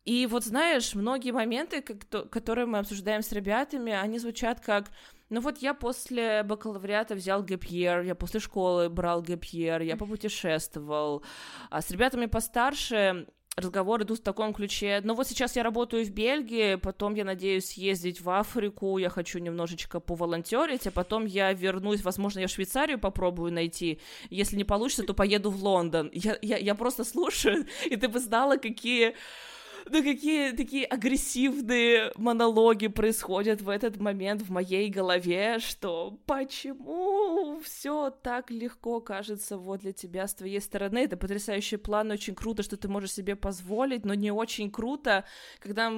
И 0.05 0.27
вот 0.27 0.45
знаешь, 0.45 0.95
многие 0.95 1.31
моменты, 1.31 1.81
которые 1.81 2.67
мы 2.67 2.79
обсуждаем 2.79 3.23
с 3.23 3.33
ребятами, 3.33 3.93
они 3.93 4.19
звучат 4.19 4.61
как 4.61 4.91
ну 5.31 5.41
вот 5.41 5.59
я 5.59 5.73
после 5.73 6.43
бакалавриата 6.43 7.15
взял 7.15 7.43
гэпьер, 7.43 8.03
я 8.03 8.15
после 8.15 8.41
школы 8.41 8.91
брал 8.91 9.23
гэпьер, 9.23 9.81
я 9.81 9.97
попутешествовал. 9.97 11.25
А 11.71 11.81
с 11.81 11.91
ребятами 11.91 12.27
постарше 12.27 13.27
разговоры 13.57 14.05
идут 14.05 14.19
в 14.19 14.23
таком 14.23 14.53
ключе. 14.53 15.01
Но 15.03 15.15
вот 15.15 15.27
сейчас 15.27 15.57
я 15.57 15.63
работаю 15.63 16.05
в 16.05 16.11
Бельгии, 16.11 16.75
потом 16.77 17.15
я 17.15 17.25
надеюсь 17.25 17.67
съездить 17.67 18.21
в 18.21 18.29
Африку, 18.31 18.99
я 18.99 19.09
хочу 19.09 19.39
немножечко 19.39 20.01
поволонтерить, 20.01 20.87
а 20.87 20.91
потом 20.91 21.25
я 21.25 21.53
вернусь, 21.53 22.03
возможно, 22.03 22.41
я 22.41 22.49
Швейцарию 22.49 22.99
попробую 22.99 23.53
найти. 23.53 24.01
Если 24.31 24.57
не 24.57 24.65
получится, 24.65 25.05
то 25.05 25.15
поеду 25.15 25.51
в 25.51 25.63
Лондон. 25.63 26.11
Я, 26.13 26.37
я, 26.43 26.59
я 26.59 26.75
просто 26.75 27.05
слушаю, 27.05 27.67
и 27.87 27.97
ты 27.97 28.09
бы 28.09 28.19
знала, 28.19 28.57
какие 28.57 29.15
ну 29.87 30.03
какие 30.03 30.53
такие 30.53 30.87
агрессивные 30.87 32.13
монологи 32.17 32.89
происходят 32.89 33.63
в 33.63 33.69
этот 33.69 34.01
момент 34.01 34.43
в 34.43 34.51
моей 34.51 34.89
голове, 34.89 35.59
что 35.59 36.19
почему 36.27 37.61
все 37.63 38.11
так 38.11 38.51
легко 38.51 39.01
кажется 39.01 39.59
вот 39.59 39.81
для 39.81 39.93
тебя 39.93 40.27
с 40.27 40.35
твоей 40.35 40.61
стороны. 40.61 40.99
Это 40.99 41.17
потрясающий 41.17 41.77
план, 41.77 42.11
очень 42.11 42.35
круто, 42.35 42.63
что 42.63 42.77
ты 42.77 42.89
можешь 42.89 43.13
себе 43.13 43.37
позволить, 43.37 44.05
но 44.05 44.15
не 44.15 44.31
очень 44.31 44.71
круто, 44.71 45.25
когда, 45.61 45.93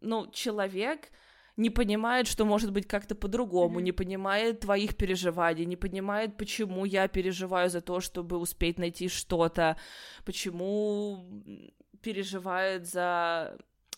ну, 0.00 0.30
человек 0.32 1.10
не 1.56 1.70
понимает, 1.70 2.26
что 2.26 2.44
может 2.44 2.72
быть 2.72 2.86
как-то 2.86 3.14
по-другому, 3.14 3.80
mm-hmm. 3.80 3.84
не 3.84 3.92
понимает 3.92 4.60
твоих 4.60 4.96
переживаний, 4.96 5.66
не 5.66 5.76
понимает, 5.76 6.36
почему 6.36 6.84
я 6.84 7.06
переживаю 7.08 7.68
за 7.68 7.80
то, 7.80 8.00
чтобы 8.00 8.38
успеть 8.38 8.78
найти 8.78 9.08
что-то, 9.08 9.76
почему 10.24 11.26
переживает 12.02 12.86
за 12.86 13.56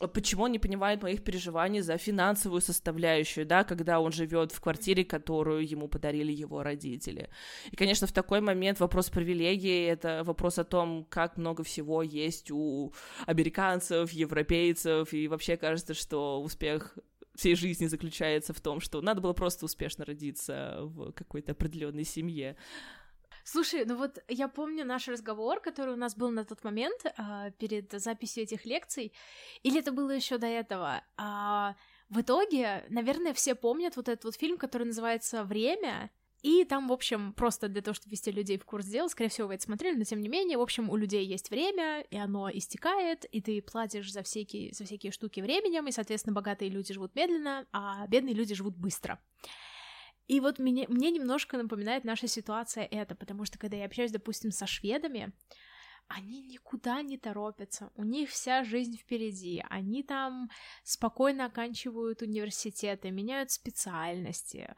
почему 0.08 0.44
он 0.44 0.52
не 0.52 0.58
понимает 0.58 1.02
моих 1.02 1.22
переживаний 1.22 1.80
за 1.80 1.96
финансовую 1.96 2.60
составляющую, 2.60 3.46
да, 3.46 3.64
когда 3.64 4.00
он 4.00 4.12
живет 4.12 4.52
в 4.52 4.60
квартире, 4.60 5.04
которую 5.04 5.68
ему 5.68 5.88
подарили 5.88 6.32
его 6.32 6.62
родители. 6.62 7.30
И, 7.70 7.76
конечно, 7.76 8.06
в 8.06 8.12
такой 8.12 8.40
момент 8.40 8.80
вопрос 8.80 9.10
привилегии— 9.10 9.86
это 9.88 10.22
вопрос 10.24 10.58
о 10.58 10.64
том, 10.64 11.06
как 11.08 11.36
много 11.36 11.62
всего 11.62 12.02
есть 12.02 12.50
у 12.50 12.92
американцев, 13.26 14.10
европейцев, 14.12 15.12
и 15.12 15.28
вообще 15.28 15.56
кажется, 15.56 15.94
что 15.94 16.42
успех 16.42 16.98
всей 17.34 17.54
жизни 17.54 17.86
заключается 17.86 18.52
в 18.52 18.60
том, 18.60 18.80
что 18.80 19.00
надо 19.00 19.20
было 19.20 19.32
просто 19.32 19.64
успешно 19.64 20.04
родиться 20.04 20.78
в 20.80 21.12
какой-то 21.12 21.52
определенной 21.52 22.04
семье. 22.04 22.56
Слушай, 23.44 23.84
ну 23.84 23.96
вот 23.96 24.22
я 24.28 24.48
помню 24.48 24.84
наш 24.84 25.08
разговор, 25.08 25.60
который 25.60 25.94
у 25.94 25.96
нас 25.96 26.14
был 26.14 26.30
на 26.30 26.44
тот 26.44 26.62
момент 26.64 27.04
а, 27.16 27.50
перед 27.52 27.90
записью 27.92 28.44
этих 28.44 28.64
лекций, 28.64 29.12
или 29.62 29.80
это 29.80 29.92
было 29.92 30.10
еще 30.10 30.38
до 30.38 30.46
этого. 30.46 31.02
А, 31.16 31.74
в 32.08 32.20
итоге, 32.20 32.84
наверное, 32.88 33.34
все 33.34 33.54
помнят 33.54 33.96
вот 33.96 34.08
этот 34.08 34.24
вот 34.24 34.36
фильм, 34.36 34.58
который 34.58 34.84
называется 34.84 35.44
«Время», 35.44 36.10
и 36.42 36.64
там, 36.64 36.88
в 36.88 36.92
общем, 36.92 37.32
просто 37.34 37.68
для 37.68 37.82
того, 37.82 37.94
чтобы 37.94 38.10
ввести 38.10 38.32
людей 38.32 38.58
в 38.58 38.64
курс 38.64 38.84
дела, 38.86 39.06
скорее 39.06 39.30
всего, 39.30 39.46
вы 39.46 39.54
это 39.54 39.62
смотрели, 39.62 39.96
но 39.96 40.02
тем 40.02 40.20
не 40.20 40.28
менее, 40.28 40.58
в 40.58 40.60
общем, 40.60 40.90
у 40.90 40.96
людей 40.96 41.24
есть 41.24 41.50
время, 41.50 42.00
и 42.10 42.16
оно 42.16 42.50
истекает, 42.50 43.24
и 43.26 43.40
ты 43.40 43.62
платишь 43.62 44.12
за 44.12 44.24
всякие, 44.24 44.74
за 44.74 44.84
всякие 44.84 45.12
штуки 45.12 45.40
временем, 45.40 45.86
и, 45.86 45.92
соответственно, 45.92 46.34
богатые 46.34 46.68
люди 46.68 46.92
живут 46.92 47.14
медленно, 47.14 47.64
а 47.72 48.06
бедные 48.08 48.34
люди 48.34 48.56
живут 48.56 48.76
быстро. 48.76 49.20
И 50.26 50.40
вот 50.40 50.58
мне, 50.58 50.86
мне 50.88 51.10
немножко 51.10 51.56
напоминает 51.56 52.04
наша 52.04 52.26
ситуация 52.26 52.84
это, 52.84 53.14
потому 53.14 53.44
что 53.44 53.58
когда 53.58 53.76
я 53.76 53.86
общаюсь, 53.86 54.12
допустим, 54.12 54.50
со 54.50 54.66
шведами, 54.66 55.32
они 56.08 56.42
никуда 56.42 57.02
не 57.02 57.18
торопятся, 57.18 57.90
у 57.94 58.04
них 58.04 58.30
вся 58.30 58.64
жизнь 58.64 58.96
впереди, 58.96 59.64
они 59.70 60.02
там 60.02 60.50
спокойно 60.84 61.46
оканчивают 61.46 62.22
университеты, 62.22 63.10
меняют 63.10 63.50
специальности, 63.50 64.74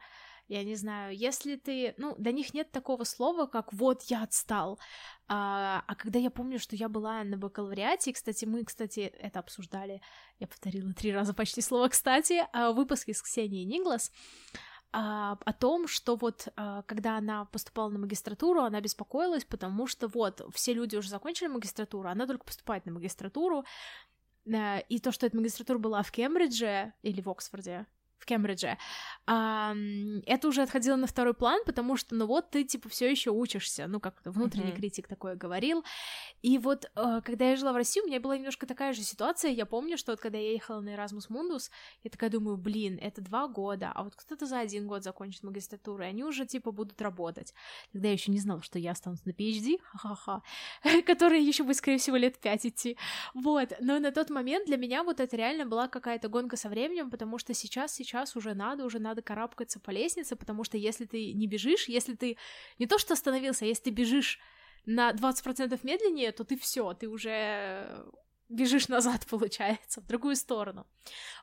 я 0.47 0.63
не 0.63 0.75
знаю, 0.75 1.17
если 1.17 1.55
ты, 1.55 1.95
ну, 1.97 2.15
для 2.17 2.31
них 2.31 2.53
нет 2.53 2.71
такого 2.71 3.03
слова, 3.03 3.47
как 3.47 3.73
вот 3.73 4.03
я 4.03 4.21
отстал, 4.21 4.79
а, 5.27 5.83
а 5.87 5.95
когда 5.95 6.19
я 6.19 6.29
помню, 6.29 6.59
что 6.59 6.75
я 6.75 6.87
была 6.87 7.23
на 7.23 7.35
бакалавриате, 7.35 8.13
кстати, 8.13 8.45
мы, 8.45 8.63
кстати, 8.63 8.99
это 8.99 9.39
обсуждали, 9.39 10.01
я 10.39 10.47
повторила 10.47 10.93
три 10.93 11.11
раза 11.11 11.33
почти 11.33 11.61
слово 11.61 11.87
«кстати», 11.87 12.45
а, 12.53 12.71
в 12.71 12.75
выпуске 12.75 13.15
с 13.15 13.23
Ксенией 13.23 13.65
Ниглас, 13.65 14.11
о 14.91 15.53
том, 15.53 15.87
что 15.87 16.15
вот 16.15 16.47
а, 16.55 16.83
когда 16.83 17.17
она 17.17 17.45
поступала 17.45 17.89
на 17.89 17.99
магистратуру, 17.99 18.61
она 18.61 18.79
беспокоилась, 18.79 19.43
потому 19.43 19.87
что 19.87 20.07
вот 20.07 20.41
все 20.53 20.73
люди 20.73 20.95
уже 20.95 21.09
закончили 21.09 21.47
магистратуру, 21.47 22.07
она 22.07 22.25
только 22.25 22.45
поступает 22.45 22.85
на 22.85 22.93
магистратуру, 22.93 23.65
э, 24.45 24.81
и 24.87 24.99
то, 24.99 25.11
что 25.11 25.25
эта 25.25 25.35
магистратура 25.35 25.79
была 25.79 26.01
в 26.01 26.11
Кембридже 26.11 26.93
или 27.01 27.19
в 27.19 27.29
Оксфорде, 27.29 27.85
в 28.17 28.25
Кембридже, 28.25 28.77
а, 29.27 29.75
это 30.25 30.47
уже 30.47 30.61
отходило 30.61 30.95
на 30.95 31.07
второй 31.07 31.33
план, 31.33 31.59
потому 31.65 31.97
что, 31.97 32.15
ну 32.15 32.25
вот, 32.25 32.49
ты, 32.51 32.63
типа, 32.63 32.89
все 32.89 33.09
еще 33.09 33.31
учишься, 33.31 33.87
ну, 33.87 33.99
как 33.99 34.15
внутренний 34.23 34.71
mm-hmm. 34.71 34.75
критик 34.75 35.07
такое 35.07 35.35
говорил, 35.35 35.83
и 36.41 36.57
вот, 36.57 36.85
э, 36.95 37.21
когда 37.23 37.49
я 37.49 37.55
жила 37.55 37.73
в 37.73 37.75
России, 37.75 38.01
у 38.01 38.07
меня 38.07 38.19
была 38.19 38.37
немножко 38.37 38.65
такая 38.65 38.93
же 38.93 39.01
ситуация, 39.01 39.51
я 39.51 39.65
помню, 39.65 39.97
что 39.97 40.11
вот 40.11 40.19
когда 40.19 40.37
я 40.37 40.51
ехала 40.51 40.79
на 40.79 40.89
Erasmus 40.89 41.29
Mundus, 41.29 41.69
я 42.03 42.09
такая 42.09 42.29
думаю, 42.29 42.57
блин, 42.57 42.99
это 43.01 43.21
два 43.21 43.47
года, 43.47 43.91
а 43.93 44.03
вот 44.03 44.15
кто-то 44.15 44.45
за 44.45 44.59
один 44.59 44.87
год 44.87 45.03
закончит 45.03 45.43
магистратуру, 45.43 46.03
и 46.03 46.07
они 46.07 46.23
уже, 46.23 46.45
типа, 46.45 46.71
будут 46.71 47.01
работать. 47.01 47.53
Тогда 47.91 48.09
я 48.09 48.13
еще 48.13 48.31
не 48.31 48.39
знала, 48.39 48.61
что 48.61 48.79
я 48.79 48.91
останусь 48.91 49.25
на 49.25 49.31
PhD, 49.31 49.79
ха-ха-ха, 49.83 50.41
который 51.05 51.43
еще 51.43 51.63
будет, 51.63 51.77
скорее 51.77 51.97
всего, 51.97 52.17
лет 52.17 52.37
пять 52.37 52.65
идти, 52.65 52.97
вот, 53.33 53.73
но 53.79 53.99
на 53.99 54.11
тот 54.11 54.29
момент 54.29 54.67
для 54.67 54.77
меня 54.77 55.03
вот 55.03 55.19
это 55.19 55.35
реально 55.35 55.65
была 55.65 55.87
какая-то 55.87 56.29
гонка 56.29 56.57
со 56.57 56.69
временем, 56.69 57.09
потому 57.09 57.37
что 57.37 57.53
сейчас, 57.53 57.99
сейчас 58.05 58.35
уже 58.35 58.53
надо, 58.53 58.85
уже 58.85 58.99
надо 58.99 59.21
карабкаться 59.21 59.79
по 59.79 59.91
лестнице, 59.91 60.35
потому 60.35 60.63
что 60.63 60.77
если 60.77 61.05
ты 61.05 61.33
не 61.33 61.47
бежишь, 61.47 61.89
если 61.89 62.15
ты 62.15 62.37
не 62.79 62.87
то 62.87 62.97
что 62.97 63.13
остановился, 63.13 63.65
а 63.65 63.67
если 63.67 63.83
ты 63.83 63.89
бежишь 63.89 64.39
на 64.85 65.11
20% 65.11 65.79
медленнее, 65.83 66.31
то 66.31 66.43
ты 66.43 66.57
все, 66.57 66.93
ты 66.93 67.09
уже 67.09 68.05
бежишь 68.49 68.87
назад, 68.87 69.25
получается, 69.29 70.01
в 70.01 70.07
другую 70.07 70.35
сторону. 70.35 70.85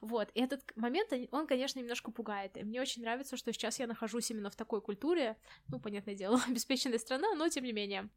Вот, 0.01 0.31
и 0.35 0.41
этот 0.41 0.63
момент, 0.77 1.13
он, 1.31 1.47
конечно, 1.47 1.79
немножко 1.79 2.11
пугает. 2.11 2.57
И 2.57 2.63
мне 2.63 2.81
очень 2.81 3.03
нравится, 3.03 3.37
что 3.37 3.53
сейчас 3.53 3.79
я 3.79 3.87
нахожусь 3.87 4.31
именно 4.31 4.51
в 4.51 4.57
такой 4.57 4.81
культуре, 4.81 5.37
ну, 5.69 5.81
понятное 5.81 6.15
дело, 6.15 6.41
обеспеченная 6.49 6.99
страна, 6.99 7.35
но 7.35 7.49
тем 7.49 7.65
не 7.65 7.73
менее, 7.73 8.09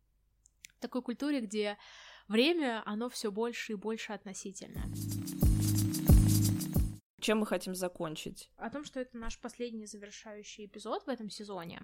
в 0.78 0.80
такой 0.80 1.02
культуре, 1.02 1.42
где 1.42 1.78
время, 2.28 2.84
оно 2.86 3.10
все 3.10 3.32
больше 3.32 3.74
и 3.74 3.76
больше 3.76 4.14
относительно. 4.14 4.84
Чем 7.26 7.40
мы 7.40 7.48
хотим 7.48 7.74
закончить? 7.74 8.52
О 8.56 8.70
том, 8.70 8.86
что 8.86 9.00
это 9.00 9.18
наш 9.18 9.40
последний 9.40 9.88
завершающий 9.88 10.68
эпизод 10.68 11.08
в 11.08 11.10
этом 11.10 11.32
сезоне, 11.32 11.82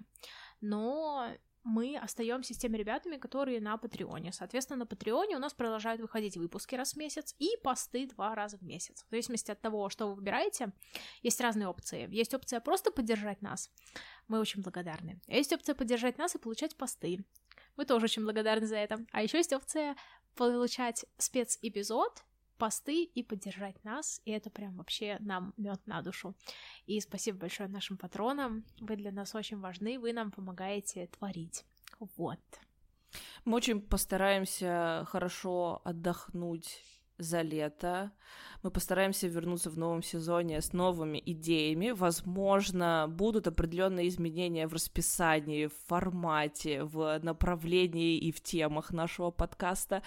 но 0.60 1.32
мы 1.64 1.98
остаемся 1.98 2.54
с 2.54 2.58
теми 2.58 2.76
ребятами, 2.76 3.16
которые 3.16 3.60
на 3.60 3.76
Патреоне. 3.76 4.30
Соответственно, 4.30 4.78
на 4.78 4.86
Патреоне 4.86 5.34
у 5.34 5.40
нас 5.40 5.52
продолжают 5.52 6.00
выходить 6.00 6.36
выпуски 6.36 6.76
раз 6.76 6.92
в 6.92 6.96
месяц 6.96 7.34
и 7.40 7.56
посты 7.64 8.06
два 8.06 8.36
раза 8.36 8.56
в 8.56 8.62
месяц. 8.62 9.02
В 9.02 9.10
зависимости 9.10 9.50
от 9.50 9.60
того, 9.60 9.88
что 9.88 10.06
вы 10.06 10.14
выбираете, 10.14 10.70
есть 11.22 11.40
разные 11.40 11.66
опции. 11.66 12.06
Есть 12.08 12.34
опция 12.34 12.60
просто 12.60 12.92
поддержать 12.92 13.42
нас. 13.42 13.68
Мы 14.28 14.38
очень 14.38 14.62
благодарны. 14.62 15.20
Есть 15.26 15.52
опция 15.52 15.74
поддержать 15.74 16.18
нас 16.18 16.36
и 16.36 16.38
получать 16.38 16.76
посты. 16.76 17.24
Мы 17.76 17.84
тоже 17.84 18.04
очень 18.04 18.22
благодарны 18.22 18.68
за 18.68 18.76
это. 18.76 19.04
А 19.10 19.24
еще 19.24 19.38
есть 19.38 19.52
опция 19.52 19.96
получать 20.36 21.04
спецэпизод 21.18 22.22
посты 22.62 23.02
и 23.02 23.24
поддержать 23.24 23.82
нас, 23.82 24.20
и 24.24 24.30
это 24.30 24.48
прям 24.48 24.76
вообще 24.76 25.16
нам 25.18 25.52
мед 25.56 25.84
на 25.86 26.00
душу. 26.00 26.36
И 26.86 27.00
спасибо 27.00 27.38
большое 27.38 27.68
нашим 27.68 27.96
патронам, 27.96 28.64
вы 28.78 28.94
для 28.94 29.10
нас 29.10 29.34
очень 29.34 29.58
важны, 29.58 29.98
вы 29.98 30.12
нам 30.12 30.30
помогаете 30.30 31.08
творить. 31.08 31.64
Вот. 32.16 32.38
Мы 33.44 33.56
очень 33.56 33.80
постараемся 33.80 35.04
хорошо 35.08 35.82
отдохнуть 35.82 36.84
за 37.18 37.42
лето. 37.42 38.12
Мы 38.62 38.70
постараемся 38.70 39.26
вернуться 39.26 39.70
в 39.70 39.76
новом 39.76 40.02
сезоне 40.02 40.60
с 40.60 40.72
новыми 40.72 41.20
идеями. 41.26 41.90
Возможно, 41.90 43.06
будут 43.08 43.48
определенные 43.48 44.06
изменения 44.06 44.68
в 44.68 44.72
расписании, 44.72 45.66
в 45.66 45.72
формате, 45.88 46.84
в 46.84 47.18
направлении 47.22 48.18
и 48.18 48.30
в 48.30 48.40
темах 48.40 48.92
нашего 48.92 49.32
подкаста. 49.32 50.02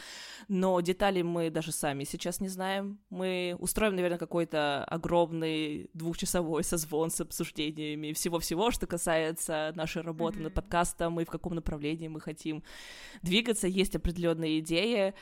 Но 0.47 0.79
детали 0.79 1.21
мы 1.21 1.49
даже 1.49 1.73
сами 1.73 2.05
сейчас 2.05 2.39
не 2.39 2.47
знаем. 2.47 2.99
Мы 3.09 3.57
устроим, 3.59 3.95
наверное, 3.95 4.17
какой-то 4.17 4.85
огромный 4.85 5.89
двухчасовой 5.93 6.63
созвон 6.63 7.11
с 7.11 7.19
обсуждениями 7.19 8.13
всего-всего, 8.13 8.71
что 8.71 8.87
касается 8.87 9.73
нашей 9.75 10.01
работы 10.01 10.39
mm-hmm. 10.39 10.43
над 10.43 10.53
подкастом 10.53 11.19
и 11.19 11.25
в 11.25 11.29
каком 11.29 11.55
направлении 11.55 12.07
мы 12.07 12.21
хотим 12.21 12.63
двигаться. 13.21 13.67
Есть 13.67 13.97
определенные 13.97 14.59
идеи 14.59 15.13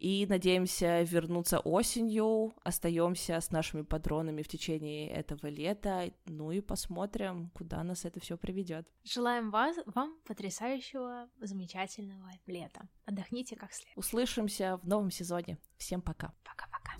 и 0.00 0.26
надеемся 0.28 1.02
вернуться 1.30 1.60
осенью. 1.60 2.52
Остаемся 2.64 3.40
с 3.40 3.50
нашими 3.50 3.82
патронами 3.82 4.42
в 4.42 4.48
течение 4.48 5.08
этого 5.10 5.46
лета. 5.46 6.12
Ну 6.26 6.50
и 6.50 6.60
посмотрим, 6.60 7.50
куда 7.54 7.84
нас 7.84 8.04
это 8.04 8.20
все 8.20 8.36
приведет. 8.36 8.88
Желаем 9.04 9.50
вас, 9.50 9.76
вам 9.86 10.18
потрясающего, 10.26 11.28
замечательного 11.40 12.30
лета. 12.46 12.88
Отдохните 13.06 13.56
как 13.56 13.72
следует. 13.72 13.96
Услышимся 13.96 14.78
в 14.82 14.88
новом 14.88 15.10
сезоне. 15.10 15.58
Всем 15.78 16.02
пока. 16.02 16.32
Пока-пока. 16.44 16.96